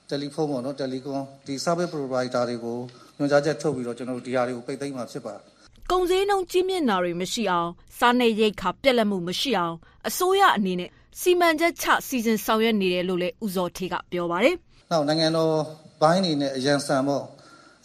[0.09, 2.77] တယ်လီဖုန်းပေါ့နော်တယ်လီကွန်ဒီ service provider တွေကို
[3.17, 5.43] ညွှန်ကြားချက်ထုတ်ပြီးတော့ကျွန်တော်တို့ဒီဟာတွေကိုပိတ်သိမ်းမှာဖြစ်ပါတယ်
[5.91, 9.75] ကုန်စည်နှုန်းကြီးမြင့်တာတွေမရှိအောင်စားနေရိတ်ခါပြက်လက်မှုမရှိအောင်
[10.07, 10.89] အစိုးရအနေနဲ့
[11.21, 14.55] စီမံချက်ချစီစဉ်ဆောင်ရွက်နေတယ်လို့လည်းဦးဇော်ဌေးကပြောပါတယ်။
[14.91, 15.53] နောက်နိုင်ငံတော်
[16.01, 17.23] ဘိုင်းနေနဲ့အရန်ဆန်ပေါ့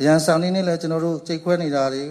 [0.00, 2.04] အရန်ဆန်နေနဲ့လည်းကျွန်တော်တို့ကြိတ်ခွဲနေတာတွေ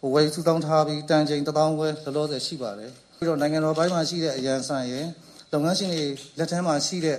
[0.00, 5.06] ဟိုဝယ်စုတောင်းထားပြီးတန်ချိန်တထောင်ခွဲလောလောဆယ်ရှိပါတယ်။ပြီးတော့နိုင်ငံတော်ဘိုင်းမှာရှိတဲ့အရန်ဆန်ရယ်
[5.52, 6.04] လုပ်ငန်းရှင်တွေ
[6.38, 7.18] လက်ထမ်းမှာရှိတဲ့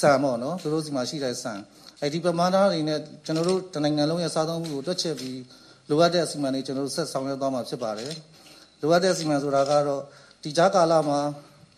[0.00, 1.58] ဆန်ပေါ့နော်သူတို့စီမှာရှိတဲ့ဆန်
[2.02, 5.40] အဲဒီပမာဏတွေနဲ့ကျွန်တော်တို့တနိုင်ငံလုံးရဲ့စားသုံးမှုကိုတွက်ချက်ပြီး
[5.88, 8.12] လိုအပ်တဲ့အစီအမံတွေကျွန်တော်တို့ဆက်ဆောင်ရွက်သွားမှာဖြစ်ပါတယ်။
[8.80, 10.02] လိုအပ်တဲ့အစီအမံဆိုတာကတော့
[10.42, 11.20] ဒီကြားကာလမှာ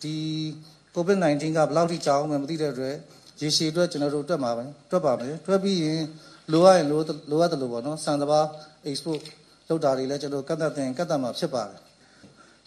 [0.01, 0.15] ဒီ
[0.99, 2.95] COVID-19 ကဘယ်လောက်ထိကြာအောင်မသိတဲ့အတွက်
[3.41, 6.01] ရေရှည်အတွက်ကျွန်တော်တို့တွက်မှာပဲတွက်ပါမယ်တွက်ပြီးရင်
[6.51, 8.39] လိုအပ်ရင်လိုလိုအပ်တယ်လို့ပေါ့နော်စံတဘာ
[8.89, 9.21] export
[9.67, 11.79] လောက်တာတွေလည်းကျွန်တော်ကတ်သက်တင်ကတ်သက်မှာဖြစ်ပါတယ်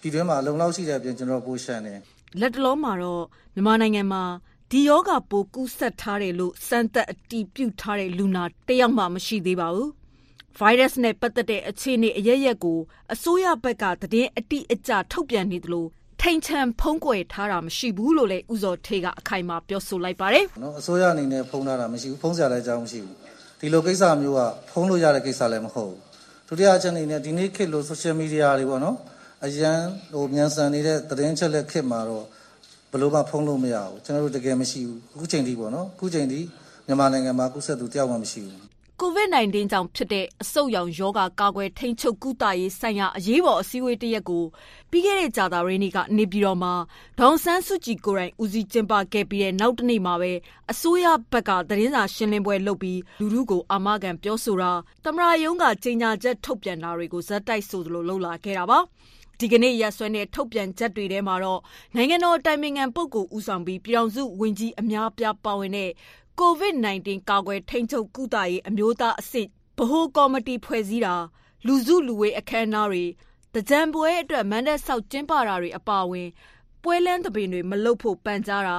[0.01, 1.99] ပြည်တွင်းမှာလုံလောက်ရှိတဲ့အပြင်ကျွန်တော်ပိုရှန်တယ်
[2.41, 3.25] လက်တလုံးမှာတော့
[3.55, 4.25] မြန်မာနိုင်ငံမှာ
[4.71, 9.91] ဒီယောဂပိုးကူးစက်ထားတယ်လို့စမ်းသပ်အတည်ပြုထားတဲ့လူနာတယောက်မှမရှိသေးပါဘူး။
[10.59, 12.79] ဗိုင်းရပ်စ်နဲ့ပတ်သက်တဲ့အခြေအနေအရရက်ကို
[13.13, 15.87] အစိုးရဘက်ကသတင်းအတိအကျထုတ်ပြန်နေသလို
[16.25, 23.15] ထိန်ချန်ဖုံးကွယ်ထားတာမရှိဘူးလို့လည်းဦးစောထေးကအခိုင်အမာပြောဆိုလိုက်ပါတယ်။နော်အစိုးရအနေနဲ့ဖုံးထားတာမရှိဘူးဖုံးစရာလည်းအကြောင်းမရှိဘူး။
[23.61, 25.99] ဒီလိုကိစ္စမျိုးကဖုံးလို့ရတဲ့ကိစ္စလည်းမဟုတ်ဘူး။
[26.49, 28.97] ဒုတိယအချက်အနေနဲ့ဒီနေ့ခေတ်လို့ social media တွေပေါ့နော်
[29.47, 29.79] အရန်
[30.13, 32.25] ဟိုမြန်ဆန်နေတဲ့သတင်းချက်လက်ခေတ်မှာတော့
[32.91, 36.41] ဘယ်လိုမှဖုံးလို့မရဘူးကျွန်တော်တို့တကယ်မရှိဘူးအခုချိန်ထိပေါ့နော်အခုချိန်ထိ
[36.87, 44.45] မြန်မာနိုင်ငံမှာကုသသူတယောက်မှမရှိဘူး COVID-19 ကြောင့်ဖြစ်တဲ့အဆုတ်ရောင်ယောဂကာကွယ်ထိန်းချုပ်ကုသရေးဆိုင်ရာအရေးပေါ်အစည်းအဝေးတစ်ရက်ကို
[44.91, 46.75] ပြီးခဲ့တဲ့ကြာသပတေးနေ့ကနေပြည်တော်မှာ
[47.19, 50.33] ဒေါန်ဆန်းစုကြည်ကိုယ်တိုင်ဦးစီးကျင်းပခဲ့ပြီးတဲ့နောက်တစ်နေ့မှာပဲ
[50.71, 54.73] အစိုးရဘက်ကသတင်းစာရှင်းလင်းပွဲလုပ်ပြီးလူထုကိုအာမခံပြောဆိုတာ
[55.05, 58.81] သမရာယုံကကြေညာချက်ထုတ်ပြန်တာတွေကိုဇက်တိုက်ဆိုသလိုလှုပ်လာခဲ့တာပါ
[59.39, 61.61] ဒီကနေ့ရက်စွဲနဲ့ထုတ်ပြန်ချက်တွေထဲမှာတော့
[61.97, 65.91] နိုင်ငံတော်တိုင်ပင်ခံပုဂ္ဂိုလ်ဦးဆောင်ပြီးပြည်ထောင်စုဝန်ကြီးအများပြားပါဝင်တဲ့
[66.41, 71.15] COVID-19 ကာကွယ်ထိန်းချုပ်ကုသရေး အမျိုးသားအဆင့် ဗဟိုကော်မတီဖွဲ့စည်းတာ
[71.67, 73.05] လူစုလူဝေး အခမ်းအနားတွေ
[73.55, 76.29] တကြံပွဲအတွက်မန္တဆောက်ကျင်းပတာတွေ အပါအဝင်
[76.83, 78.79] ပွဲလန်းသဘင်တွေ မလုပ်ဖို့ ပန်ကြားတာ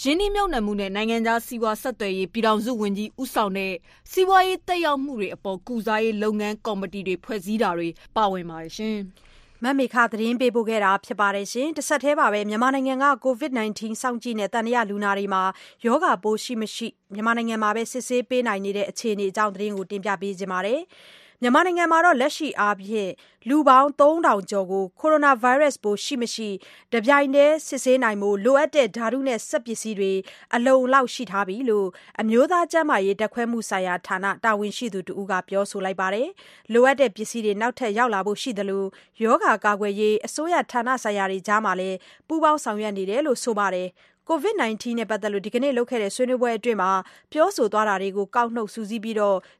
[0.00, 3.72] ရင်းနှီးမြှုပ်နှံမှုနဲ့ နိုင်ငံခြားစီးပွားဆက်သွယ်ရေး ပြည်ထောင်စုဝန်ကြီး ဦးဆောင်တဲ့
[4.10, 8.98] စီးပွားရေးတက်ရောက်မှုတွေအပေါ် ကုစားရေးလုပ်ငန်းကော်မတီတွေ ဖွဲ့စည်းတာတွေ ပါဝင်ပါတယ်ရှင်။
[9.62, 15.42] မမေခသတင်းပေးပို့ခဲ့တာဖြစ်ပါတယ်ရှင်။တစ်ဆက်တည်းပါပဲမြန်မာနိုင်ငံက COVID-19 စောင့်ကြည့်နဲ့တန်ရာလူနာတွေမှာ
[15.84, 20.80] ယောဂပိုးရှိမရှိမြန်မာနိုင်ငံမှာပဲစစ်ဆေးပေးနိုင်နေတဲ့အခြေအနေအကြောင်းသတင်းကိုတင်ပြပေးကြပါမယ်။
[21.44, 23.12] မြန်မာနိုင်ငံမှာလက်ရှိအားဖြင့်
[23.48, 26.48] လူပေါင်း3000ကျော်ကိုကိုရိုနာဗိုင်းရပ်စ်ပိုးရှိမရှိ
[26.92, 30.12] တပြိုင်တည်းစစ်ဆေးနိုင်ဖို့လိုအပ်တဲ့ဓာတုနဲ့စက်ပစ္စည်းတွေ
[30.54, 31.88] အလုံအလောက်ရှိထားပြီလို့
[32.20, 36.28] အမျိုးသားကျန်းမာရေးဓာတ်ခွဲမှုဆိုင်ရာဌာနတာဝန်ရှိသူတဦးကပြောဆိုလိုက်ပါတယ်။
[36.72, 38.84] လိုအပ်တဲ့ပစ္စည်းတွေနောက်ထပ်ရောက်လာဖို့ရှိသလို
[39.22, 41.96] ရောဂါကာကွယ်ရေးအစိုးရဌာနဆိုင်ရာတွေကြားမှာလည်း
[42.28, 43.88] ပူးပေါင်းဆောင်ရွက်နေတယ်လို့ဆိုပါတယ်။
[44.28, 46.78] COVID-19 နဲ့ပတ်သက်လို့ ဒီကနေ့လုပ်ခဲ့တဲ့ ဆွေးနွေးပွဲအတွင်း
[47.32, 49.16] ပြောဆိုသွားတာတွေကို ကောက်နှုတ်စုစည်းပြီး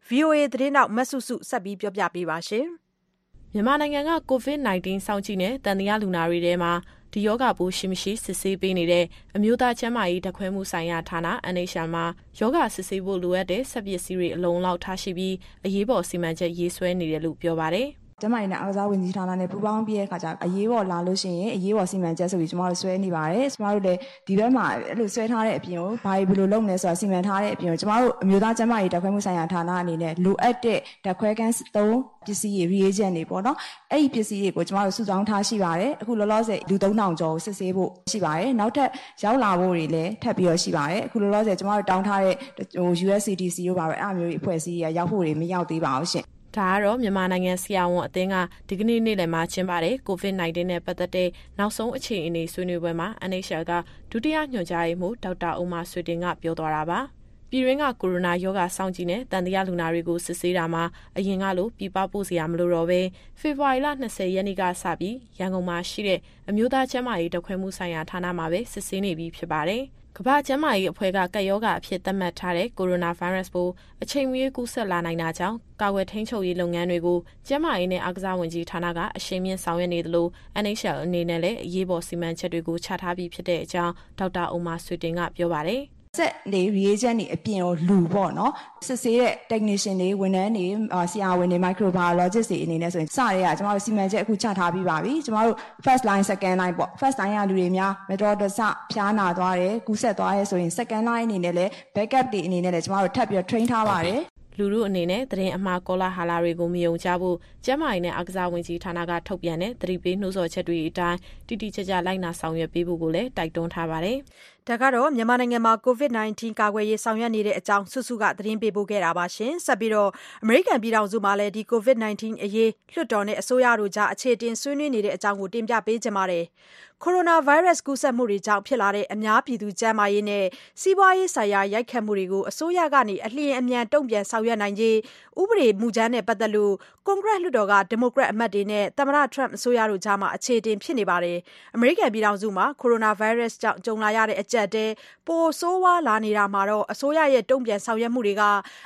[0.09, 2.67] VOA သတင်းထောက် မစုစုက ဆက်ပြောပြပေးပါမယ်။
[3.53, 6.73] မြန်မာနိုင်ငံက COVID-19 စောင့်ကြည့်နဲ့တန်တရားလူနာတွေထဲမှာ
[7.13, 9.05] ဒီယောဂပိုးရှိ မရှိ စစ်ဆေးပေးနေတဲ့
[9.37, 11.21] အမျိုးသားကျန်းမာရေး ဓာတ်ခွဲမှုဆိုင်ရာဌာန
[11.55, 12.05] NHL မှာ
[12.39, 15.35] ယောဂစစ်ဆေးဖို့လိုအပ်တဲ့ စက်ပစ္စည်းတွေ အလုံးလောက်ထားရှိပြီး
[15.67, 17.89] အရေးပေါ်စီမံချက်ရေးဆွဲနေတယ်လို့ ပြောပါတယ်။
[18.25, 33.57] ကျမနဲ့အားကစားဝန်ကြီးဌာနနဲ့ပူးပေါင်းပြီးတဲ့အခါကျအရေးပေါ်လာလို့ရှိရင်အရေးပေါ်စီမံချက်ဆိုပြီးကျမတို့ဆွဲနေပါတယ်ကျမတို့လည်းဒီဘက်မှာအဲ့လိုဆွဲထားတဲ့အပြင်ကိုဘာတွေဘယ်လိုလုပ်မလဲဆိုတာစီမံထားတဲ့အပြင်ကိုကျမတို့အမျိုးသားကျန်းမာရေးဓာတ်ခွဲမှုဆိုင်ရာဌာနအနေနဲ့လိုအပ်တဲ့ဓာတ်ခွဲခန်းသုံးပစ္စည်းတွေ reagent တွေပေါ့နော်
[33.93, 38.89] အဲ့ဒီပစ္စည်းတွေကိုကျမတို့စုဆောင်းထားရှိပါတယ်အခုလောလောဆယ်လူ3000ကျော်ကိုစစ်ဆေးဖို့ရှိပါတယ်နောက်ထပ်
[39.23, 42.35] ရောက်လာဖို့တွေလည်းထပ်ပြီးတော့ရှိပါတယ်အခုလောလောဆယ်ကျမတို့တောင်းထားတဲ့
[42.79, 48.37] ဟို USCDC တို့ပါပဲအဲ့အမျိုးကြီးအဖွဲ့အစည်းတွေရောက်ဖို့တွေမရောက်သေးပါဘူးရှင် ဒါကတော့မြန်မာနိုင်ငံဆရာဝန်အသင်းက
[48.69, 53.73] ဒီကနေ့နေ့လယ်မှာကျင်းပတဲ့ COVID-19 နဲ့ပတ်သက်တဲ့နောက်ဆုံးအခြေအနေဆွေးနွေးပွဲမှာ NHL က
[54.11, 57.01] ဒုတိယညွှန်ကြားရေးမှူးဒေါက်တာဦးမဆွေတင်ကပြောသွားတာပါ။
[57.51, 60.85] ပြည်ရင်းကကိုရိုနာရောဂါစောင့်ကြည့်နဲ့တန်တရားလူနာတွေကိုစစ်ဆေးတာမှာ
[61.17, 63.01] အရင်ကလိုပြပပို့စရာမလိုတော့ဘဲ
[63.41, 69.85] ဖေဖော်ဝါရီလ20ရက်နေ့ကစပြီးရန်ကုန်မှာရှိတဲ့အမျိုးသားကျန်းမာရေးတပ်ခွဲမှုဆိုင်ရာဌာနမှာပဲစစ်ဆေးနေပြီဖြစ်ပါတယ်။
[70.19, 73.73] ကမ္ဘာ့ကျန်းမာရေးအဖွဲ့ကကပ်ရောဂါအဖြစ်သတ်မှတ်ထားတဲ့ကိုရိုနာဗိုင်းရပ်စ်ပိုး
[74.03, 80.27] အချိန်မရွေးကူးစက်လာနိုင်တာကြောင့်ကာကွယ်ထိန်းချုပ်ရေးလုပ်ငန်းတွေကိုကျန်းမာရေးနဲ့အားကစားဝန်ကြီးဌာနကအရှိန်မြင့်ဆောင်ရွက်နေသလို
[80.63, 85.83] NHL အနေနဲ့လည်းအရေးပေါ်စီမံချက်တွေကိုချထားပြီးဖြစ်တဲ့အကြောင်းဒေါက်တာအိုမာဆွေတင်ကပြောပါတယ်
[86.17, 88.53] စက်တွေ reagent တွေအပြင်ကိုလူပေါ့နော်
[88.87, 90.67] စစ်ဆေးတဲ့ technician တွေဝန်ထမ်းတွေ
[91.13, 98.61] ဆရာဝန်တွေ microbiologist တွေအနေနဲ့ဆိုရင်စရဲကကျမတို့စီမံချက်အခုချထားပြီးပါပြီကျမတို့ first line second line ပေါ့ first line ကလူတွေများမတော်တဆ
[98.93, 104.21] ဖျားနာသွားတယ်ကူးဆက်သွားရဲဆိုရင် second line အနေနဲ့လည်း backup တွေအနေနဲ့လည်းကျမတို့ထပ်ပြီး train ထားပါတယ်
[104.59, 114.19] လူလူအနေနဲ့သတင်းအမှားကောလာဟာလာတွေကိုမယုံကြဖို့ ကျန်းမာရေးနဲ့အားကစားဝန်ကြီးဌာနကထုတ်ပြန်တဲ့သတိပေးနှိုးဆော်ချက်တွေအတိုင်းတိတိကျကျလိုက်နာဆောင်ရွက်ပေးဖို့ကိုလည်းတိုက်တွန်းထားပါတယ်။
[114.69, 120.11] ဒါကတော့မြန်မာနိုင်ငံမှာ COVID-19 ကာကွယ်ရေးဆောင်ရွက်နေတဲ့အကြောင်းစုစုကသတင်းပေးပို့ခဲ့တာပါရှင်။ဆက်ပြီးတော့
[120.43, 126.45] အမေရိကန်ပြည်ထောင်စုမှာလည်းဒီ COVID-19 အရေးလွှတ်တော်နဲ့အစိုးရတို့ကြားအခြေတင်ဆွေးနွေးနေတဲ့အကြောင်းကိုတင်ပြပေးကြပါမယ်။
[127.03, 130.45] ကိုရိုနာဗိုင်းရပ်စ်ကူးစက်မှုတွေကြောင့်ဖြစ်လာတဲ့အများပြည်သူကျန်းမာရေးနဲ့
[130.81, 134.97] စီးပွားရေးဆိုင်ရာရိုက်ခတ်မှုတွေကိုအစိုးရကနေအလျင်အမြန်တုံ့ပြန်ဆောင်ရွက်နိုင်ရေး
[135.41, 136.75] ဥပဒေမူကြမ်းနဲ့ပတ်သက်လို့
[137.07, 141.39] ကွန်ဂရက်လွှတ်တော်က ဒီမိုကရက်အမတ်တွေနဲ့ သမ္မတ Trump အစိုးရတို့ကြား အခြေတင် ဖြစ်နေပါတယ်။
[141.75, 144.93] အမေရိကန်ပြည်ထောင်စုမှာ ကိုရိုနာဗိုင်းရပ်စ်ကြောင့် ကြုံလာရတဲ့ အကျပ်အတည်း
[145.27, 146.63] ပိုဆိုးဝါးလာနေတာမှာ
[146.93, 148.43] အစိုးရရဲ့ တုံ့ပြန်ဆောင်ရွက်မှုတွေက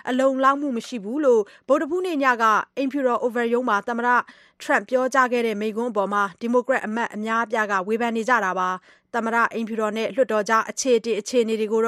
[0.09, 2.44] အလုံအလောက်မှု မရှိဘူးလို့ ဗုဒ္ဓဟူးနေ့ညက
[2.76, 4.09] အိမ်ဖြူတော် Oval ရုံးမှာ သမ္မတ
[4.62, 8.68] Trump ပြောကြားခဲ့တဲ့ မိန့်ခွန်းအပေါ် ဒီမိုကရက်အမတ် အများအပြားက ဝေဖန်နေကြတာပါ။
[9.14, 11.83] သမ္မတအိမ်ဖြူတော်နဲ့ လွှတ်တော်ကြား အခြေအတင် အခြေအနေတွေကို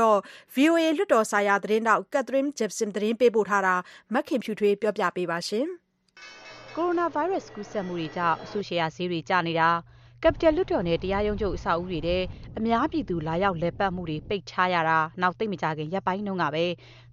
[0.54, 3.74] VOA လွှတ်တော်ဆိုင်ရာ သတင်းထောက် Catherine Gibson သတင်းပေးပို့ထားတာ
[4.14, 5.68] မခင်ဖြူထွေးပြောပြပေးပါရှင်။
[6.76, 9.68] ကိုရိုနာဗိုင်းရပ်စ်ကူးစက်မှုတွေကြောင့်အဆိုရှယ်ယာဈေးတွေ ကျနေတာ
[10.22, 12.16] ကပတယ်လွှတ်တော်နဲ့ တရားရုံးချုပ် အဆောက်အဦတွေထဲ
[12.58, 16.64] အများပြည်သူ လာရောက်လည်ပတ်မှုတွေ ပိတ်ထားရတာ နောက် သိပ်မကြာခင် ရက်ပိုင်းတုန်းကပဲ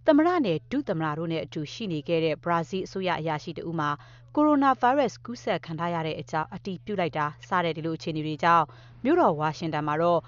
[0.06, 3.90] သမ္မတနဲ့ ဒုသမ္မတတို့နဲ့အတူ ရှိနေခဲ့တဲ့ ဘရာဇီး အစိုးရအရာရှိတဦးမှာ
[4.36, 8.66] ကိုရိုနာဗိုင်းရပ်စ် ကူးစက်ခံထားရတဲ့အကြောင်း အတည်ပြုလိုက်တာ စတဲ့ ဒီလို အခြေအနေတွေကြောင့်
[9.04, 10.20] မြို့တော် ဝါရှင်တန်မှာတော့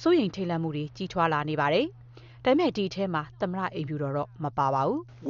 [0.00, 1.86] စိုးရိမ်ထိတ်လန့်မှုတွေ ကြီးထွားလာနေပါတယ်။
[2.44, 5.00] ဒါပေမဲ့ဒီအထဲမှာသမ္မတအိမ်ဖြူတော်တော့မပါပါဘူး။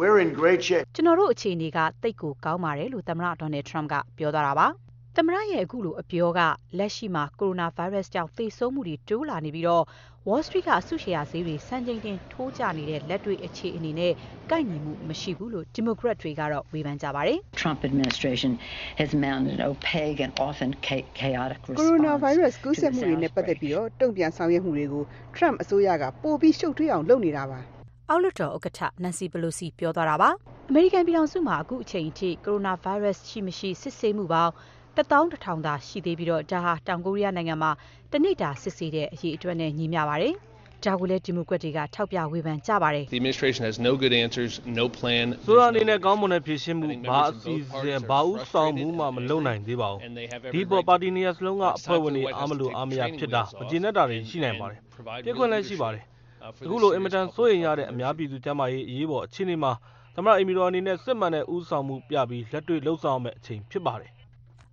[0.95, 4.67] “ကျနော်တို့အခြေအနေကသိပ်ကိုကောင်းပါတယ်”လို့သမ္မတ Donald Trump ကပြောသွားတာပါ။
[5.17, 6.41] သမ္မတရဲ့အခုလိုအပြောက
[6.79, 9.85] လက်ရှိမှာကိုရိုနာဗိုင်းရပ်စ်ကြောင့်သေဆုံးမှုတွေတိုးလာနေပြီးတော့
[10.29, 14.13] Wall Street က အစုရှယ်ယာဈေးတွေ စံချိန်တင် ထိုးကျနေတဲ့ လက်တွေ့ အခြေအနေနဲ့
[14.51, 18.53] ကိုက်ညီမှု မရှိဘူးလို့ ဒီမိုကရက်တွေကတော့ ဝေဖန်ကြပါတယ်။ Trump administration
[19.01, 20.71] has mounted an opaque and often
[21.21, 21.79] chaotic response.
[21.81, 25.05] ကိုရိုနာဗိုင်းရပ်စ် ကူးစက်မှုတွေနဲ့ ပတ်သက်ပြီးတော့တုံ့ပြန်ဆောင်ရွက်မှုတွေကို
[25.37, 27.59] Trump အစိုးရက ပိုပြီး ရှုပ်ထွေးအောင် လုပ်နေတာပါ။
[28.11, 30.31] အောက်လွှတ်တော်ဥက္ကဋ္ဌနန်စီပလိုစီပြောသွားတာပါ။
[30.71, 34.53] အမေရိကန်ပြည်ထောင်စုမှာအခုအချိန်အထိ ကိုရိုနာဗိုင်းရပ်စ် ရှိမရှိ စစ်ဆေးမှုပေါင်း
[34.97, 37.71] ၁၁,၀၀၀ သာ ရှိသေးပြီး ဒါဟာ တောင်ကိုရီးယားနိုင်ငံမှာ
[38.13, 40.35] တနေ့တာ စစ်ဆေးတဲ့ အရေအတွက်နဲ့ ညီမျှပါတယ်။
[40.85, 45.27] ဒါကိုလည်း ဒီမိုကရက်တွေက ထောက်ပြဝေဖန်ကြပါတယ်။ The administration has no good answers, no plan.
[45.47, 50.01] ဆိုတော့အနေနဲ့ ကောင်းမွန်တဲ့ဖြေရှင်းမှု ဘာအစီအစဉ် ဘာဥဆောင်မှုမှ မလုပ်နိုင်သေးပါဘူး။
[50.55, 54.79] ဒီပေါ် ပါတီနေရာစလုံးက အဖွဲ့ဝင်တွေ အားမလို့အားမရဖြစ်တာ မကျေနပ်တာတွေ ရှိနိုင်ပါတယ်။
[55.25, 56.03] ပြစ်ခွင့်လည်း ရှိပါတယ်။
[56.65, 59.73] အခုလို အင်မတန်စိုးရိမ်ရတဲ့ အများပြည်သူကျန်းမာရေး အရေးပေါ်အခြေအနေမှာ
[60.17, 64.13] သမ္မတအိမ်မီတော်အနေနဲ့ စစ်မှန်တဲ့ဥဆောင်မှုပြပြီး လက်တွေ့လှုပ်ဆောင်ရမယ့်အချိန် ဖြစ်ပါတယ်။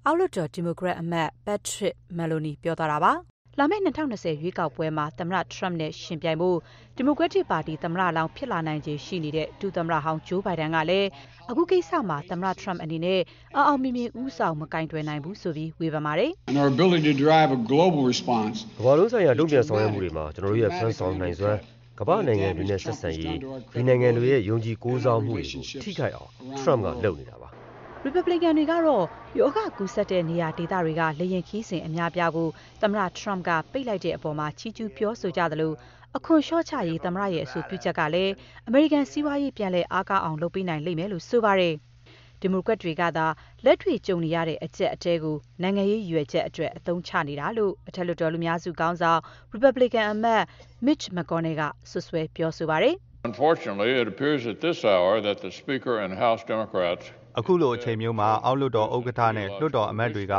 [0.06, 3.14] အောက်လွှတ်တော်ဒီမိုကရက်အမတ် Patrick Maloney ပြောသွားတာပါ။
[3.60, 6.58] လာမယ့်2020ရွေးကောက်ပွဲမှာ သမ္မတ Trump နဲ့ရှင်ပြိုင်ဖို့
[6.98, 11.10] ဒီမိုကရက်တစ်ပါတီ သမ္မတလောင်း ဖြစ်လာနိုင်ခြေရှိနေတဲ့ ဒုသမ္မတဟောင်း Joe Biden ကလည်း
[11.50, 13.20] အခုကိစ္စမှာ သမ္မတ Trump အနေနဲ့
[13.56, 21.58] အောင်အောင်မြင်မြင် ဦးဆောင် မကင်တွယ်နိုင်ဘူးဆိုပြီး ဝေဖန်ပါတယ်။ And our ability to drive a global response ကမ္ဘာလုံးဆိုင်ရာ တုံ့ပြန်ဆောင်ရွက်မှုတွေမှာ ကျွန်တော်တို့ရဲ့ဖန်ဆောင်နိုင်စွမ်း
[22.00, 23.38] ကမ္ဘာနိုင်ငံတွေနဲ့ ဆက်ဆံရေး
[23.76, 27.50] ဒီနိုင်ငံတွေရဲ့ ယုံကြည်ကိုးစားမှုတွေကို ထိခိုက်အောင် Trump က လုပ်နေတာပါ။
[28.06, 29.06] Republican တွေကတော့
[29.40, 32.50] ယောဂကူးစက်တဲ့နေရာဒေသတွေကလေရင်ခီးစဉ်အများပြားကို
[32.82, 35.74] သမ္မတ Trump ကပိတ်လိုက်တဲ့အပေါ်မှာချီးကျူးပြောဆိုကြသလို
[36.18, 38.34] အခွန်လျှော့ချရေးသမ္မတရဲ့အဆိုပြုချက်ကလည်း
[38.68, 41.74] အမေရိကန်စီးပွားရေးပြန်လည်အားကောင်းအောင်လုပ်ပေးနိုင်လိမ့်မယ်လို့ဆိုပါတယ်။
[42.42, 43.26] ဒီမိုကရက်တွေကသာ
[43.66, 49.20] လက်တွေ့ကြုံနေရတဲ့အကျပ်အတည်းကိုနိုင်ငံရေးရည်ရွယ်ချက်အတွက်အသုံးချနေတာလို့အထက်လွှတ်တော်လူများစုခေါင်းဆောင်
[49.54, 50.44] Republican အမတ်
[50.86, 52.96] Mitch McConnell ကစွပ်စွဲပြောဆိုပါတယ်။
[53.30, 57.06] Unfortunately, it appears at this hour that the Speaker and House Democrats
[57.40, 60.36] အခုလိုအချိန်မျိုးမှာ အောက်လွှတ်တော်ဥက္ကဋ္ဌနဲ့ လွှတ်တော်အမတ်တွေက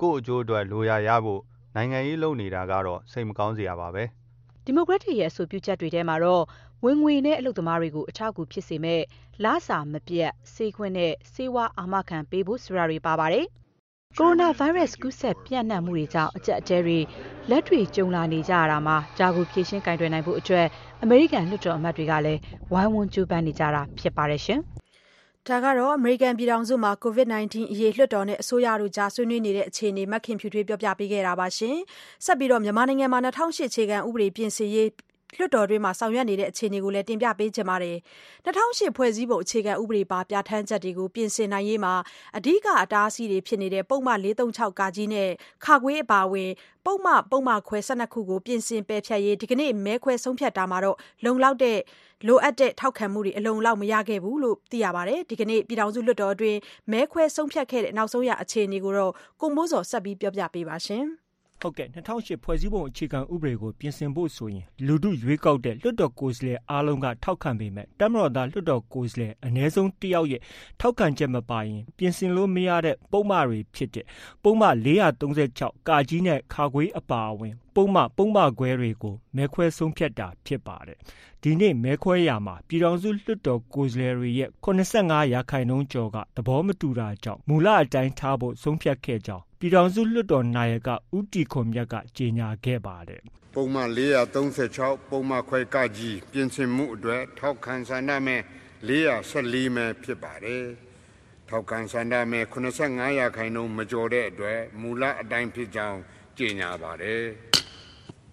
[0.00, 1.40] ကိုယ့်အကျိုးအတွက် လိုရာရဖို့
[1.76, 4.04] နိုင်ငံရေးလုပ်နေတာကတော့ စိတ်မကောင်းစရာပါပဲ
[4.64, 6.44] ဒီမိုကရက်တွေရဲ့ အဆိုပြုချက်တွေထဲမှာတော့
[6.84, 9.00] ဝင်ငွေနဲ့အလုပ်သမားတွေကို အထောက်အကူဖြစ်စေမဲ့
[9.44, 13.46] လစာမပြတ် ဆေးခွင့်နဲ့ ဆေးဝါးအာမခံပေးဖို့ ဆိုတာတွေ ပါပါတယ်။
[14.18, 16.98] ကိုရိုနာဗိုင်းရပ်စ် ကူးစက်ပြန့်နှံ့မှုတွေကြောင့် အကျက်အတဲတွေ
[17.50, 20.66] လက်တွေကြုံလာနေကြရတာမှာ ဒါကို ဖြေရှင်းကင်တွယ်နိုင်ဖို့အတွက်
[21.02, 22.40] အမေရိကန် လွှတ်တော်အမတ်တွေကလည်း
[22.72, 24.60] ဝိုင်းဝန်း ကြိုးပမ်းနေကြတာ ဖြစ်ပါတယ်ရှင်။
[25.48, 31.76] ဒါကတော့ အမေရိကန်ပြည်ထောင်စုမှာ COVID-19 အရေး လွှတ်တော်နဲ့ အစိုးရတို့ကြား ဆွေးနွေးနေတဲ့ အခြေအနေမခင်ဖြူထွေးပြောပြပေးခဲ့တာပါရှင်။
[32.24, 34.88] ဆက်ပြီးတော့ မြန်မာနိုင်ငံမှာ2008အခြေခံဥပဒေ ပြင်ဆင်ရေး
[35.36, 37.96] လွှတ်တော်တွင်းမှာဆောင်ရွက်နေတဲ့ အခြေအနေကိုလည်း တင်ပြပေးချင်ပါတယ်။
[38.44, 41.94] 2008ဖွဲ့စည်းပုံအခြေခံဥပဒေပါ ပြဋ္ဌာန်းချက်တွေကို ပြင်ဆင်နိုင်ရေးမှာ
[42.36, 45.28] အဓိက အတားအဆီးတွေဖြစ်နေတဲ့ ပုံမှန်436ကာကြီးနဲ့
[45.64, 46.50] ခါခွေးအပါအဝင်
[46.86, 51.78] ပုံမှန်ပုံမှန်ခွဲ12ခုကို ပြင်ဆင်ပယ်ဖျက်ရေး ဒီကနေ့ မဲခွဲဆုံးဖြတ်တာမှာတော့လုံလောက်တဲ့
[52.26, 56.58] လိုအပ်တဲ့ ထောက်ခံမှုတွေ အလုံလောက် မရခဲ့ဘူးလို့ သိရပါတယ်။ဒီကနေ့ ပြည်ထောင်စုလွှတ်တော်အတွင်း
[56.92, 61.06] မဲခွဲဆုံးဖြတ်ခဲ့တဲ့ နောက်ဆုံးရ အခြေအနေကိုတော့ကိုမိုးစော်ဆက်ပြီးပြောပြပေးပါရှင်။
[61.60, 70.40] ဟုတ်ကဲ့2008ဖွဲ့စည်းပုံအခြေခံဥပဒေကိုပြင်ဆင်ဖို့ဆိုရင်လူထုရွေးကောက်တဲ့လွှတ်တော်ကိုယ်စားလှယ်အားလုံးကထောက်ခံပေမဲ့တမတော်သားလွှတ်တော်ကိုယ်စားလှယ်အ ਨੇ ဆုံးတစ်ယောက်ရဲ့
[70.80, 74.06] ထောက်ခံချက်မပါရင်ပြင်ဆင်လို့မရတဲ့ပုံမှန်တွေဖြစ်တဲ့
[74.42, 74.74] ပုံမှန်
[75.30, 80.98] 436ကာကြီးနဲ့ခါခွေးအပါအဝင် ပုံမှန်ပုံမှန်ခွဲတွေကိုမဲခွဲဆုံးဖြတ်တာဖြစ်ပါတယ်
[81.44, 93.22] ဒီနေ့ မဲခွဲရမှာ ပြည်ထောင်စုလွှတ်တော်ကိုယ်စားလှယ်တွေရဲ့85ရာခိုင်နှုန်းကျော်က သဘောမတူတာကြောင့် မူလအတိုင်းထားဖို့ ဆုံးဖြတ်ခဲ့ကြောင်း ပြည်ထောင်စုလွှတ်တော်နာယက ဦးတီခွန်မြတ်က ကြေညာခဲ့ပါတယ်
[93.54, 93.90] ပုံမှန်
[94.48, 98.42] 436ပုံမှန်ခွဲကကြီးပြင်ဆင်မှုအတွက် ထောက်ခံဆန္ဒမဲ့
[99.08, 100.64] 414မဲဖြစ်ပါတယ်
[101.48, 102.44] ထောက်ခံဆန္ဒမဲ့
[102.78, 105.98] 85ရာခိုင်နှုန်း မကျော်တဲ့အတွက် မူလအတိုင်းဖြစ်ကြောင်း
[106.38, 107.22] ကြေညာပါတယ်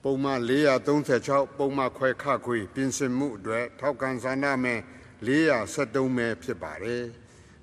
[0.04, 0.40] ပုံမှန်
[1.00, 4.80] 436ပုံမှန်ခွဲခခွေပြင်ဆင်မှုအတွက်ထောက်ခံဆန္ဒမဲ့
[5.28, 7.04] 473မဲဖြစ်ပါတယ်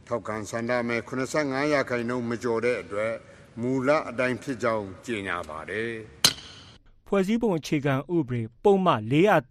[0.09, 1.01] ထောက်ခံဆန္ဒမဲ့
[1.35, 3.15] 85ရာခိုင်နှုန်းမကျော်တဲ့အတွက်
[3.61, 5.93] မူလအတိုင်းဖြစ်ကြောင်းကြေညာပါတယ်
[7.09, 8.95] ဖွဲ့စည်းပုံအခြေခံဥပဒေ ပုံမှ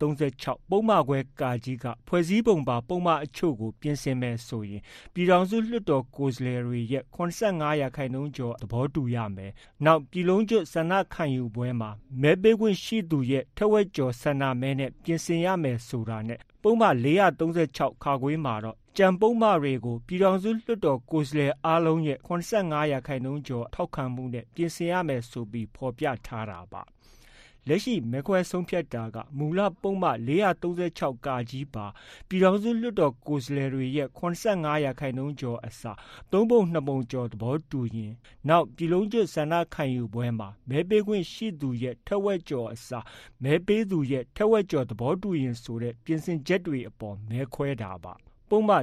[0.01, 4.81] 436ပုံမှခွဲကာကြီးကဖွဲ့စည်းပုံပါ ပုံမှအချို့ကို ပြင်ဆင်မယ်ဆိုရင်
[5.13, 9.51] ပြည်ထောင်စုလွှတ်တော် ကိုယ်စားလှယ်တွေရဲ့85ရာခိုင်နှုန်းကျော် သဘောတူရမယ်။
[9.85, 11.89] နောက် ပြည်လုံးကျွတ်ဆန္ဒခံယူပွဲမှာ
[12.21, 16.87] မဲပေးခွင့်ရှိသူရဲ့ ထက်ဝက်ကျော် ဆန္ဒမဲနဲ့ ပြင်ဆင်ရမယ်ဆိုတာနဲ့ ပုံမှ
[17.45, 26.83] 436ခါခွေးမှာတော့ကြံပုံမှတွေကို ပြည်ထောင်စုလွှတ်တော် ကိုယ်စားလှယ်အားလုံးရဲ့85ရာခိုင်နှုန်းကျော် ထောက်ခံမှုနဲ့ ပြင်ဆင်ရမယ်ဆိုပြီး ဖော်ပြထားတာပါ
[27.67, 30.09] လက်ရှိမဲခွဲဆုံးဖြတ်တာက မူလပုံမှ
[30.69, 31.85] 436ကာကြီးပါ
[32.27, 35.97] ပြည်ထောင်စုလွှတ်တော်ကိုယ်စားလှယ်တွေရဲ့85ရာခိုင်နှုန်းကျော်အစား
[36.31, 38.13] သုံးပုံနှစ်ပုံကျော် သဘောတူရင်
[38.49, 43.05] နောက် ပြည်လုံးကျွတ်ဆန္ဒခံယူပွဲမှာ မဲပေးခွင့်ရှိသူရဲ့ ထက်ဝက်ကျော်အစား
[43.43, 48.13] မဲပေးသူရဲ့ ထက်ဝက်ကျော် သဘောတူရင်ဆိုတဲ့ ပြင်ဆင်ချက်တွေအပေါ် မဲခွဲတာပါ
[48.55, 48.73] ပုဒ်မ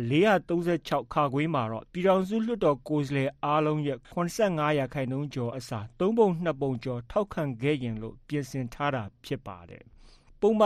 [0.51, 3.99] 436ခါခွေးမှာတော့ ပြည်ထောင်စုလွှတ်တော်ကိုယ်စားလှယ်အားလုံးရဲ့
[4.39, 9.83] 85ရာခိုင်နှုန်းကျော်အစား3ပုံ2ပုံကျော် ထောက်ခံခဲ့ရင်လို့ ပြင်ဆင်ထားတာဖြစ်ပါတယ်။
[10.41, 10.63] ပုဒ်မ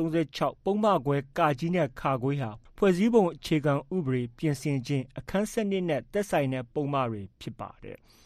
[0.00, 7.98] 436ပုဒ်မခွဲကာကြီးနဲ့ခါခွေးဟာ ဖွဲ့စည်းပုံအခြေခံဥပဒေ ပြင်ဆင်ခြင်း အခန်းစနစ်နဲ့ သက်ဆိုင်တဲ့ ပုံမှန်တွေ ဖြစ်ပါတယ်။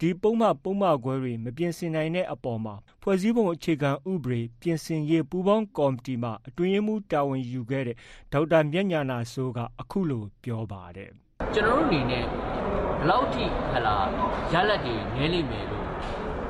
[0.00, 7.96] ဒီပုဒ်မ ပုဒ်မခွဲတွေ မပြင်ဆင်နိုင်တဲ့အပေါ်မှာ ဖွဲ့စည်းပုံအခြေခံဥပဒေ ပြင်ဆင်ရေး ပူးပေါင်းကော်မတီမှအတွင်းရေးမှူးတာဝန်ယူခဲ့တဲ့
[8.32, 11.10] ဒေါက်တာမြတ်ညာနာစိုးက အခုလို ပြောပါတယ်။
[11.54, 12.24] ကျွန်တော်တို့အနေနဲ့
[13.00, 13.96] ဘလောက်ထိဟလာ
[14.52, 15.86] ရလက်တွေ နည်းလိမ့်မယ်လို့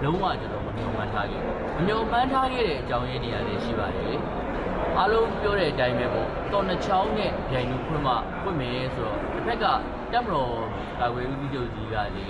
[0.02, 4.16] လုံးဝ ကျွန်တော်မမျှော်မှန်းထားခဲ့ဘူး။မမျှော်မှန်းထားခဲ့တဲ့ အကြောင်းရင်းတွေလည်း ရှိပါတယ်။
[4.98, 9.66] အားလုံးပြောတဲ့အတိုင်းပဲပေါ့။တော်နှချောင်းနဲ့ဗျိုင်လူခွင့်မှဖွင့်မယ်ဆိုတော့တစ်ဖက်က
[10.12, 10.55] တက်မတော်
[11.01, 12.27] ကာကွယ်ဦးစီးချုပ်ကြီးကလေ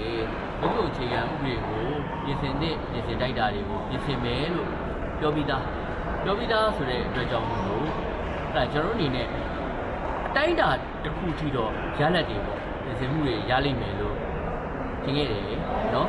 [0.60, 1.86] ဘုက္ခုအခြေခံဥပဒေကို
[2.24, 4.70] ပြင်ဆင်တဲ့ပြင်ဆင်တိုက်တာတွေကိုပြင်ဆင်မယ်လို့
[5.18, 5.64] ပြောပြီးသား
[6.22, 7.88] ပြောပြီးသားဆိုတဲ့အတွက်ကြောင့်မို့လို့
[8.54, 9.26] အဲကျွန်တော်အနေနဲ့
[10.28, 10.68] အတိုင်းတာ
[11.04, 14.16] တစ်ခုထိတော့ရလက်တွေပေါ့ပြင်ဆင်မှုတွေရလိမ့်မယ်လို့
[15.02, 15.42] ထင်ခဲ့တယ်
[15.94, 16.08] နော်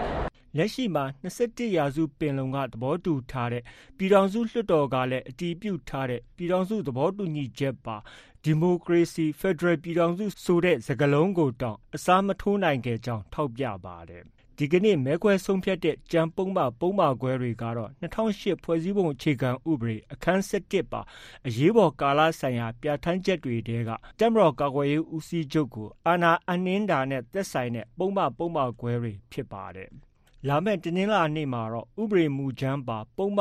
[0.58, 3.64] လက်ရှိမှာ21ရာစုပင်လုံကသဘောတူထားတဲ့
[3.98, 7.96] ပြည်ထောင်စုလွှတ်တော်ကလည်းအတည်ပြုထားတဲ့ပြည်ထောင်စုသဘောတူညီချက်ပါ
[8.46, 14.24] ဒီမိုကရေစီဖက်ဒရယ်ပြည်ထောင်စုဆိုတဲ့စကားလုံးကိုတောင်အစားမထိုးနိုင်ခဲ့ကြောင်းထောက်ပြပါတယ်။
[14.58, 21.02] ဒီကနေ့မဲခွဲဆုံးဖြတ်တဲ့ကြံပုံးမပုံးမခွဲတွေကတော့2008ဖွဲ့စည်းပုံအခြေခံဥပဒေအခန်း7ပါ
[21.48, 29.92] အရေးပေါ်ကာလဆိုင်ရာပြဋ္ဌာန်းချက်တွေတဲကတမတော်ကာကွယ်ရေးဦးစီးချုပ်ကိုအာဏာအနှင်းတာနဲ့သက်ဆိုင်တဲ့ပုံးမပုံးမခွဲတွေဖြစ်ပါတယ်။
[30.50, 33.40] လာမယ့် တနင်္လာနေ့မှာတော့ ဥပဒေမူကြမ်းပါ ပုဒ်မ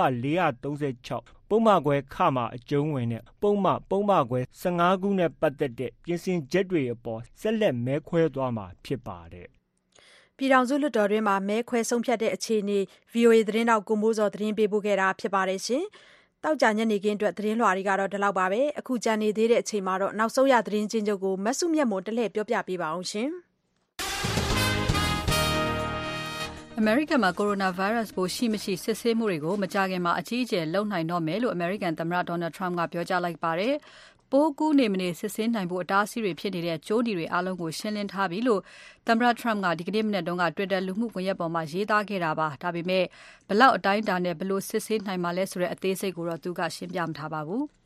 [0.74, 9.48] 436ပုဒ်မခွဲခမှာ အကျုံးဝင်တဲ့ ပုဒ်မ ပုဒ်မခွဲ15ခုနဲ့ ပတ်သက်တဲ့ ပြင်ဆင်ချက်တွေအပေါ် ဆက်လက် မဲခွဲသွားမှာ ဖြစ်ပါတယ်။
[10.36, 12.78] ပြည်ထောင်စုလွှတ်တော်တွင်းမှာ မဲခွဲဆုံးဖြတ်တဲ့အခြေအနေ
[13.12, 15.84] VOA သတင်းတောက် ကိုမိုးစော်သတင်းပေးပို့ခဲ့တာဖြစ်ပါတယ်ရှင်။
[16.44, 23.04] တောက်ကြညနေခင်းအတွက် သတင်းလွှာတွေကတော့ ဒီလောက်ပါပဲ။အခုကြံနေသေးတဲ့အချိန်မှာတော့နောက်ဆုံးရ သတင်းချင်းချုပ်ကိုမဆုမြတ်မွန်တလှည့်ပြောပြပေးပါအော
[26.82, 33.74] အမေရိကန်မှာကိုရိုနာဗိုင်းရပ်စ်ပိုးရှိမရှိစစ်ဆေးမှုတွေကိုမကြာခင်မှာအကြီးအကျယ်လုပ်နိုင်တော့မယ်လို့အမေရိကန်သမ္မတ Donald Trump ကပြောကြားလိုက်ပါတယ်။
[34.30, 38.60] ပိုးကူးနေမနေစစ်ဆေးနိုင်ဖို့အတားအဆီးတွေဖြစ်နေတဲ့ကြိုးနီတွေအားလုံးကိုရှင်းလင်းထားပြီလို့
[39.06, 43.04] သမ္မတ Trump ကဒီကနေ့မနက်တုန်းက Twitter လူမှုကွန်ရက်ပေါ်မှာရေးသားခဲ့တာပါ။ဒါပေမဲ့
[43.48, 47.64] ဘလောက်အတိုင်းအတာနဲ့ဘလို့စစ်ဆေးနိုင်မှာလဲဆိုတဲ့အသေးစိတ်ကိုတော့သူကရှင်းပြမထားပါဘူး။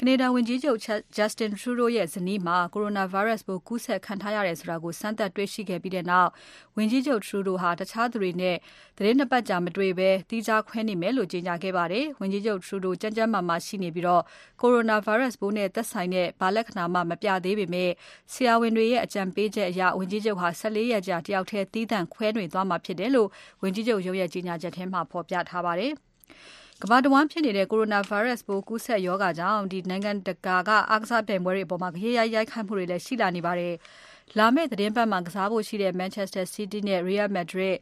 [0.00, 0.78] ကနေဒါဝန်ကြီးချုပ်
[1.16, 6.30] Justin Trudeau ရဲ့ဇနီးမှာ coronavirus ပိုးကူးစက်ခံထားရတယ်ဆိုတာကို စမ်းသပ်တွေ့ရှိခဲ့ပြီးတဲ့နောက်
[6.76, 8.56] ဝန်ကြီးချုပ် Trudeau ဟာ တခြားသူတွေနဲ့
[8.96, 14.22] သတင်းနှစ်ပတ်ကြာ မတွေ့ဘဲ သီးခြားခွဲနေမယ်လို့ ကြေညာခဲ့ပါတယ်။ဝန်ကြီးချုပ် Trudeau ကြမ်းကြမ်းမာမာရှိနေပြီးတော့
[14.62, 17.90] coronavirus ပိုးနဲ့သက်ဆိုင်တဲ့ ဘာလက္ခဏာမှ မပြသေးပေမဲ့
[18.32, 23.28] ဆရာဝန်တွေရဲ့ အကြံပေးချက်အရ ဝန်ကြီးချုပ်ဟာ14ရက်ကြာ တယောက်တည်းသီးသန့်ခွဲနေသွားမှာဖြစ်တယ်လို့
[23.62, 25.94] ဝန်ကြီးချုပ်ရုံးရဲ့ ကြေညာချက်ထဲမှာ ဖော်ပြထားပါတယ်။
[26.82, 33.74] ကမ္ဘာတဝန်းဖြစ်နေတဲ့ coronavirus ပိုးကူးစက်ရောဂါကြောင့်ဒီနိုင်ငံတကာက အားကစားပြိုင်ပွဲတွေအပေါ်မှာကြေးရိုက်ရိုက်ခတ်မှုတွေလည်း ရှိလာနေပါတယ်။
[34.38, 37.76] လာမယ့်သတင်းပတ်မှာ ကစားဖို့ရှိတဲ့ Manchester City နဲ့ Real Madrid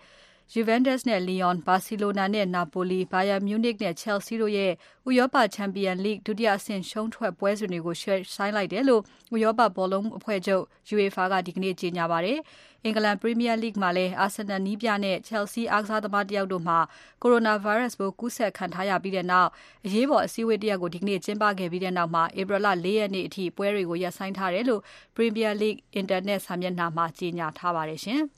[0.53, 4.73] Juventus နဲ့ Lyon, Barcelona နဲ့ Napoli, Bayern Munich နဲ့ Chelsea တို့ရဲ့
[5.09, 9.03] ဥရောပချန်ပီယံလိဒုတိယအဆင့်ရှုံးထွက်ပွဲစဉ်တွေကို ရွှေ့ဆိုင်းလိုက်တယ်လို့
[9.35, 12.39] ဥရောပဘောလုံးအဖွဲ့ချုပ် UEFA ကဒီကနေ့ ကြေညာပါတယ်။
[12.85, 16.79] အင်္ဂလန် Premier League မှာလည်း Arsenal နီးပြနဲ့ Chelsea အားကစားသမားတယောက်တို့မှာ
[17.23, 19.51] coronavirus ပိုးကူးစက်ခံထားရပြီးတဲ့နောက်
[19.87, 24.83] အရေးပေါ် အစည်းအဝေးတရပ်ကို ဒီကနေ့ကျင်းပခဲ့ပြီးတဲ့နောက်မှာဧပြီလ ၄ ရက်နေ့အထိ ပွဲတွေကို ရပ်ဆိုင်းထားတယ်လို့
[25.17, 28.23] Premier League အင်တာနက်စာမျက်နှာမှာ ကြေညာထားပါတယ်ရှင်။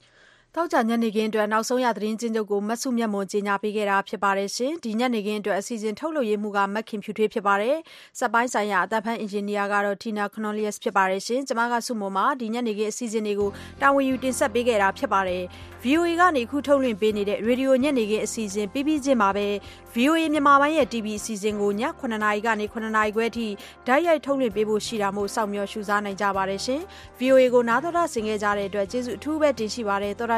[0.55, 7.77] သောကြာညနေခင်းအတွက် နောက်ဆုံးရသတင်းချင်းချုပ်ကိုမဆုမြတ်မွန်ကြီးညာပေးခဲ့တာဖြစ်ပါတယ်ရှင်။ဒီညနေခင်းအတွက် အစီအစဉ်ထုတ်လုပ်ရေးမှုကမက်ခင်ဖြူထွေး ဖြစ်ပါတယ်။
[8.19, 15.43] စက်ပိုင်းဆိုင်ရာ အသက်ဖန်အင်ဂျင်နီယာကတော့ Tina Cornelius ဖြစ်ပါတယ်ရှင်။ကျွန်မကဆုမွန်ပါ ဒီညနေခင်း အစီအစဉ်တွေကို တာဝန်ယူ တင်ဆက်ပေးခဲ့တာ ဖြစ်ပါတယ်။
[15.85, 19.47] VOA ကနေ အခုထုတ်လွှင့်ပေးနေတဲ့ ရေဒီယိုညနေခင်း အစီအစဉ် ပြီးပြီးချင်းမှာပဲ
[19.95, 23.47] VOA မြန်မာပိုင်းရဲ့ TV အစီအစဉ်ကိုည9:00နာရီကနေ9:00နာရီခွဲအထိ
[23.87, 26.81] ဓာတ်ရိုက်ထုတ်လွှင့်ပေးဖို့ ရှိတာမို့ စောင့်မျှော် ရှုစားနိုင်ကြပါတယ်ရှင်။
[27.21, 30.38] VOA ကို နားတော်တာဆင်ခဲ့ကြတဲ့အတွက် ကျေးဇူးအထူးပဲ တင်ရှိပါတယ် သောတာ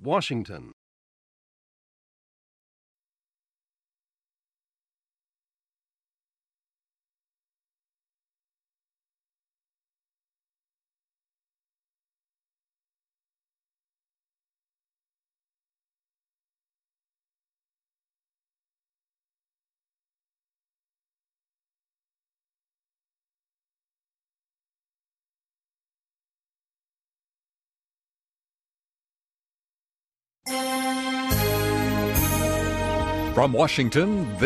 [0.00, 0.72] Washington.
[33.36, 34.44] From Washington, this